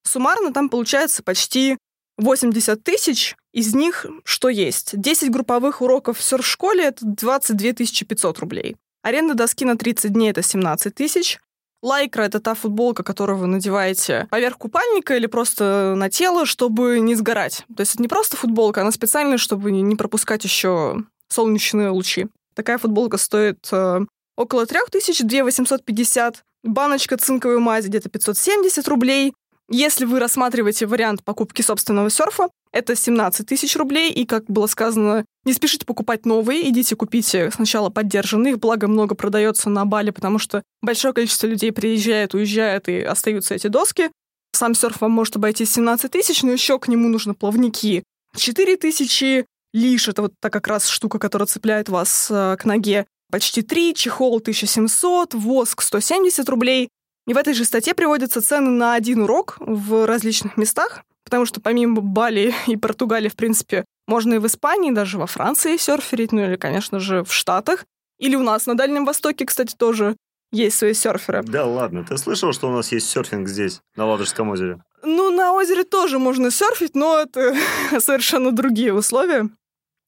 Суммарно 0.04 0.54
там 0.54 0.70
получается 0.70 1.24
почти 1.24 1.78
80 2.18 2.84
тысяч, 2.84 3.36
Из 3.54 3.76
них 3.76 4.06
что 4.24 4.50
есть? 4.50 5.00
10 5.00 5.32
групповых 5.32 5.82
уроков 5.82 6.18
в 6.18 6.24
серф-школе— 6.24 6.84
это 6.86 7.06
22 7.06 7.74
500 8.08 8.40
рублей. 8.40 8.76
Аренда 9.04 9.34
доски 9.34 9.66
на 9.66 9.78
30 9.78 10.14
дней— 10.14 10.30
это 10.32 10.42
17 10.42 10.94
тысяч. 10.94 11.40
Лайкра— 11.82 12.22
это 12.24 12.40
та 12.40 12.54
футболка, 12.56 13.04
которую 13.04 13.38
вы 13.38 13.48
надеваете 13.48 14.28
поверх 14.32 14.58
купальника 14.58 15.16
или 15.16 15.26
просто 15.26 15.94
на 15.98 16.10
тело, 16.10 16.46
чтобы 16.46 17.00
не 17.00 17.14
сгорать. 17.14 17.66
То 17.76 17.82
есть 17.82 17.96
это 17.96 18.02
не 18.02 18.08
просто 18.08 18.38
футболка, 18.38 18.82
она 18.82 18.92
специальная, 18.92 19.38
чтобы 19.38 19.72
не 19.72 19.96
пропускать 19.96 20.44
еще 20.46 21.04
солнечные 21.30 21.90
лучи. 21.90 22.28
Такая 22.56 22.78
футболка 22.78 23.18
стоит 23.18 23.68
э, 23.72 24.00
около 24.38 24.66
3000, 24.66 25.24
2850. 25.24 26.44
Баночка 26.64 27.18
цинковой 27.18 27.60
мази 27.60 27.90
где-то 27.90 28.10
570 28.10 28.88
рублей. 28.88 29.34
Если 29.70 30.06
вы 30.06 30.20
рассматриваете 30.20 30.86
вариант 30.86 31.24
покупки 31.24 31.62
собственного 31.62 32.10
серфа, 32.10 32.50
это 32.72 32.96
17 32.96 33.46
тысяч 33.46 33.76
рублей, 33.76 34.12
и, 34.12 34.26
как 34.26 34.46
было 34.46 34.68
сказано, 34.68 35.26
не 35.46 35.54
спешите 35.54 35.86
покупать 35.86 36.26
новые, 36.26 36.70
идите 36.70 36.96
купите 36.96 37.52
сначала 37.52 37.90
поддержанные, 37.90 38.56
благо 38.56 38.88
много 38.88 39.14
продается 39.14 39.70
на 39.70 39.86
Бали, 39.86 40.12
потому 40.12 40.40
что 40.40 40.64
большое 40.82 41.14
количество 41.14 41.48
людей 41.48 41.72
приезжает, 41.72 42.34
уезжает, 42.34 42.88
и 42.88 43.02
остаются 43.02 43.56
эти 43.56 43.68
доски. 43.68 44.10
Сам 44.54 44.74
серф 44.74 45.02
вам 45.02 45.12
может 45.12 45.36
обойти 45.36 45.66
17 45.66 46.12
тысяч, 46.12 46.44
но 46.44 46.52
еще 46.52 46.80
к 46.80 46.88
нему 46.88 47.10
нужны 47.10 47.34
плавники. 47.34 48.04
4 48.38 48.78
тысячи, 48.78 49.46
лишь 49.74 50.08
это 50.08 50.22
вот 50.22 50.34
та 50.40 50.50
как 50.50 50.68
раз 50.68 50.88
штука, 50.88 51.20
которая 51.20 51.48
цепляет 51.48 51.90
вас 51.90 52.28
э, 52.32 52.56
к 52.58 52.66
ноге. 52.66 53.06
Почти 53.34 53.64
3, 53.64 53.96
чехол 53.96 54.38
1700, 54.38 55.34
воск 55.34 55.82
170 55.82 56.48
рублей. 56.50 56.90
И 57.26 57.34
в 57.34 57.38
этой 57.38 57.56
же 57.56 57.66
статье 57.66 57.96
приводятся 57.96 58.44
цены 58.44 58.70
на 58.70 58.94
один 58.94 59.24
урок 59.24 59.58
в 59.60 60.06
различных 60.06 60.56
местах, 60.56 61.02
потому 61.26 61.48
что 61.48 61.60
помимо 61.60 62.02
Бали 62.02 62.54
и 62.68 62.78
Португалии, 62.78 63.30
в 63.30 63.36
принципе, 63.36 63.86
можно 64.08 64.36
и 64.36 64.38
в 64.38 64.46
Испании, 64.46 64.92
даже 64.92 65.18
во 65.18 65.26
Франции 65.26 65.78
серферить, 65.78 66.32
ну 66.32 66.44
или, 66.44 66.58
конечно 66.58 67.00
же, 67.00 67.24
в 67.24 67.34
Штатах. 67.34 67.86
Или 68.20 68.36
у 68.36 68.44
нас 68.44 68.68
на 68.68 68.78
Дальнем 68.78 69.04
Востоке, 69.04 69.48
кстати, 69.48 69.74
тоже 69.76 70.16
есть 70.52 70.78
свои 70.78 70.94
серферы. 70.94 71.42
Да 71.42 71.66
ладно, 71.66 72.06
ты 72.08 72.20
слышал, 72.20 72.54
что 72.54 72.68
у 72.70 72.72
нас 72.72 72.92
есть 72.92 73.10
серфинг 73.10 73.48
здесь, 73.48 73.82
на 73.96 74.06
Ладожском 74.06 74.50
озере? 74.50 74.78
Ну, 75.02 75.32
на 75.32 75.54
озере 75.54 75.86
тоже 75.86 76.20
можно 76.20 76.52
серфить, 76.52 76.94
но 76.94 77.18
это 77.18 77.56
совершенно 78.00 78.52
другие 78.52 78.94
условия. 78.94 79.50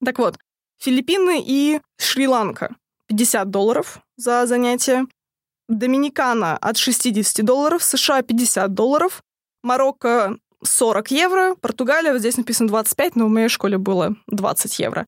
Так 0.06 0.20
вот, 0.20 0.38
Филиппины 0.80 1.44
и 1.44 1.82
Шри-Ланка. 1.98 2.76
50 3.08 3.50
долларов 3.50 4.00
за 4.18 4.46
занятие. 4.46 5.06
Доминикана 5.68 6.58
от 6.58 6.78
60 6.78 7.44
долларов, 7.44 7.84
США 7.84 8.22
50 8.22 8.74
долларов, 8.74 9.24
Марокко 9.63 10.38
40 10.63 11.12
евро, 11.12 11.56
Португалия, 11.56 12.12
вот 12.12 12.20
здесь 12.20 12.38
написано 12.38 12.70
25, 12.70 13.15
но 13.15 13.26
в 13.26 13.30
моей 13.30 13.50
школе 13.50 13.78
было 13.78 14.15
20 14.28 14.80
евро. 14.80 15.06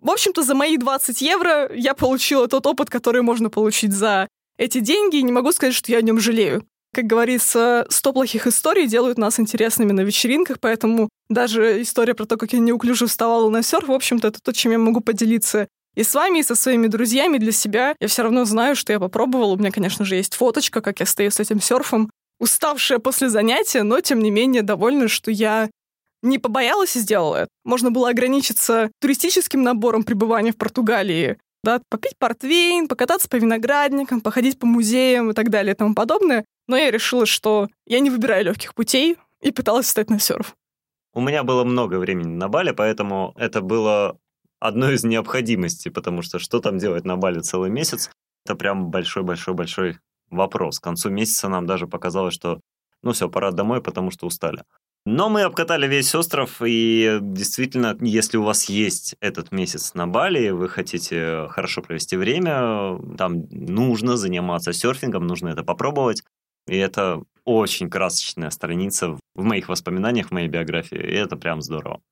В 0.00 0.10
общем-то, 0.10 0.42
за 0.42 0.54
мои 0.54 0.76
20 0.76 1.20
евро 1.20 1.70
я 1.74 1.94
получила 1.94 2.48
тот 2.48 2.66
опыт, 2.66 2.90
который 2.90 3.22
можно 3.22 3.50
получить 3.50 3.92
за 3.92 4.28
эти 4.58 4.80
деньги, 4.80 5.16
и 5.16 5.22
не 5.22 5.32
могу 5.32 5.52
сказать, 5.52 5.74
что 5.74 5.92
я 5.92 5.98
о 5.98 6.02
нем 6.02 6.18
жалею. 6.18 6.66
Как 6.92 7.04
говорится, 7.04 7.86
100 7.88 8.12
плохих 8.12 8.46
историй 8.46 8.86
делают 8.86 9.16
нас 9.16 9.38
интересными 9.38 9.92
на 9.92 10.00
вечеринках, 10.00 10.58
поэтому 10.58 11.08
даже 11.28 11.82
история 11.82 12.14
про 12.14 12.24
то, 12.24 12.36
как 12.36 12.52
я 12.52 12.58
неуклюже 12.58 13.06
вставала 13.06 13.48
на 13.48 13.62
серф, 13.62 13.88
в 13.88 13.92
общем-то, 13.92 14.28
это 14.28 14.40
то, 14.42 14.52
чем 14.52 14.72
я 14.72 14.78
могу 14.78 15.00
поделиться 15.00 15.68
и 15.94 16.02
с 16.02 16.14
вами, 16.14 16.38
и 16.38 16.42
со 16.42 16.54
своими 16.54 16.86
друзьями 16.86 17.38
для 17.38 17.52
себя. 17.52 17.94
Я 18.00 18.08
все 18.08 18.22
равно 18.22 18.44
знаю, 18.44 18.76
что 18.76 18.92
я 18.92 19.00
попробовала. 19.00 19.52
У 19.52 19.56
меня, 19.56 19.70
конечно 19.70 20.04
же, 20.04 20.16
есть 20.16 20.34
фоточка, 20.34 20.80
как 20.80 21.00
я 21.00 21.06
стою 21.06 21.30
с 21.30 21.40
этим 21.40 21.60
серфом, 21.60 22.10
уставшая 22.38 22.98
после 22.98 23.28
занятия, 23.28 23.82
но, 23.82 24.00
тем 24.00 24.20
не 24.20 24.30
менее, 24.30 24.62
довольна, 24.62 25.08
что 25.08 25.30
я 25.30 25.68
не 26.22 26.38
побоялась 26.38 26.96
и 26.96 27.00
сделала 27.00 27.36
это. 27.36 27.48
Можно 27.64 27.90
было 27.90 28.10
ограничиться 28.10 28.90
туристическим 29.00 29.62
набором 29.62 30.02
пребывания 30.04 30.52
в 30.52 30.56
Португалии, 30.56 31.38
да, 31.62 31.80
попить 31.90 32.16
портвейн, 32.18 32.88
покататься 32.88 33.28
по 33.28 33.36
виноградникам, 33.36 34.20
походить 34.20 34.58
по 34.58 34.66
музеям 34.66 35.30
и 35.30 35.34
так 35.34 35.50
далее 35.50 35.74
и 35.74 35.76
тому 35.76 35.94
подобное. 35.94 36.44
Но 36.66 36.76
я 36.76 36.90
решила, 36.90 37.26
что 37.26 37.68
я 37.86 38.00
не 38.00 38.10
выбираю 38.10 38.44
легких 38.44 38.74
путей 38.74 39.16
и 39.42 39.50
пыталась 39.50 39.86
встать 39.86 40.10
на 40.10 40.18
серф. 40.18 40.54
У 41.12 41.20
меня 41.20 41.42
было 41.42 41.64
много 41.64 41.98
времени 41.98 42.28
на 42.28 42.48
Бали, 42.48 42.70
поэтому 42.70 43.34
это 43.36 43.60
было 43.60 44.16
одной 44.60 44.94
из 44.94 45.04
необходимостей, 45.04 45.90
потому 45.90 46.22
что 46.22 46.38
что 46.38 46.60
там 46.60 46.78
делать 46.78 47.04
на 47.04 47.16
Бали 47.16 47.40
целый 47.40 47.70
месяц, 47.70 48.10
это 48.44 48.54
прям 48.54 48.90
большой-большой-большой 48.90 49.98
вопрос. 50.30 50.78
К 50.78 50.84
концу 50.84 51.10
месяца 51.10 51.48
нам 51.48 51.66
даже 51.66 51.86
показалось, 51.86 52.34
что 52.34 52.60
ну 53.02 53.12
все, 53.12 53.28
пора 53.28 53.50
домой, 53.50 53.82
потому 53.82 54.10
что 54.10 54.26
устали. 54.26 54.62
Но 55.06 55.30
мы 55.30 55.42
обкатали 55.42 55.86
весь 55.86 56.14
остров, 56.14 56.60
и 56.62 57.18
действительно, 57.22 57.96
если 58.02 58.36
у 58.36 58.42
вас 58.42 58.68
есть 58.68 59.16
этот 59.20 59.50
месяц 59.50 59.94
на 59.94 60.06
Бали, 60.06 60.50
вы 60.50 60.68
хотите 60.68 61.48
хорошо 61.48 61.80
провести 61.80 62.18
время, 62.18 62.98
там 63.16 63.46
нужно 63.50 64.18
заниматься 64.18 64.74
серфингом, 64.74 65.26
нужно 65.26 65.48
это 65.48 65.64
попробовать. 65.64 66.22
И 66.66 66.76
это 66.76 67.22
очень 67.44 67.88
красочная 67.88 68.50
страница 68.50 69.18
в 69.34 69.42
моих 69.42 69.70
воспоминаниях, 69.70 70.28
в 70.28 70.32
моей 70.32 70.48
биографии, 70.48 70.98
и 70.98 71.14
это 71.14 71.36
прям 71.36 71.62
здорово. 71.62 72.02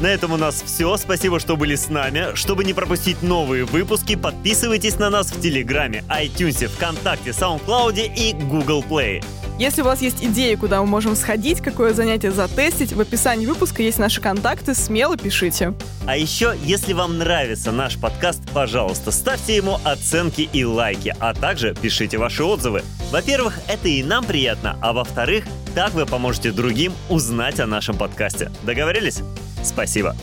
На 0.00 0.06
этом 0.06 0.32
у 0.32 0.36
нас 0.36 0.62
все. 0.64 0.96
Спасибо, 0.96 1.40
что 1.40 1.56
были 1.56 1.74
с 1.74 1.88
нами. 1.88 2.34
Чтобы 2.34 2.64
не 2.64 2.72
пропустить 2.72 3.20
новые 3.22 3.64
выпуски, 3.64 4.14
подписывайтесь 4.14 4.98
на 4.98 5.10
нас 5.10 5.32
в 5.32 5.40
Телеграме, 5.40 6.04
iTunes, 6.08 6.68
ВКонтакте, 6.68 7.30
SoundCloud 7.30 8.14
и 8.14 8.32
Google 8.32 8.84
Play. 8.88 9.24
Если 9.58 9.82
у 9.82 9.84
вас 9.84 10.00
есть 10.00 10.22
идеи, 10.24 10.54
куда 10.54 10.80
мы 10.80 10.86
можем 10.86 11.16
сходить, 11.16 11.60
какое 11.60 11.92
занятие 11.92 12.30
затестить, 12.30 12.92
в 12.92 13.00
описании 13.00 13.44
выпуска 13.44 13.82
есть 13.82 13.98
наши 13.98 14.20
контакты, 14.20 14.72
смело 14.72 15.16
пишите. 15.16 15.74
А 16.06 16.16
еще, 16.16 16.54
если 16.62 16.92
вам 16.92 17.18
нравится 17.18 17.72
наш 17.72 17.98
подкаст, 17.98 18.40
пожалуйста, 18.54 19.10
ставьте 19.10 19.56
ему 19.56 19.80
оценки 19.84 20.42
и 20.52 20.64
лайки, 20.64 21.12
а 21.18 21.34
также 21.34 21.74
пишите 21.74 22.18
ваши 22.18 22.44
отзывы. 22.44 22.84
Во-первых, 23.10 23.58
это 23.66 23.88
и 23.88 24.04
нам 24.04 24.24
приятно, 24.24 24.78
а 24.80 24.92
во-вторых, 24.92 25.44
так 25.74 25.92
вы 25.92 26.06
поможете 26.06 26.52
другим 26.52 26.92
узнать 27.08 27.58
о 27.58 27.66
нашем 27.66 27.98
подкасте. 27.98 28.52
Договорились? 28.62 29.22
Спасибо. 29.62 30.14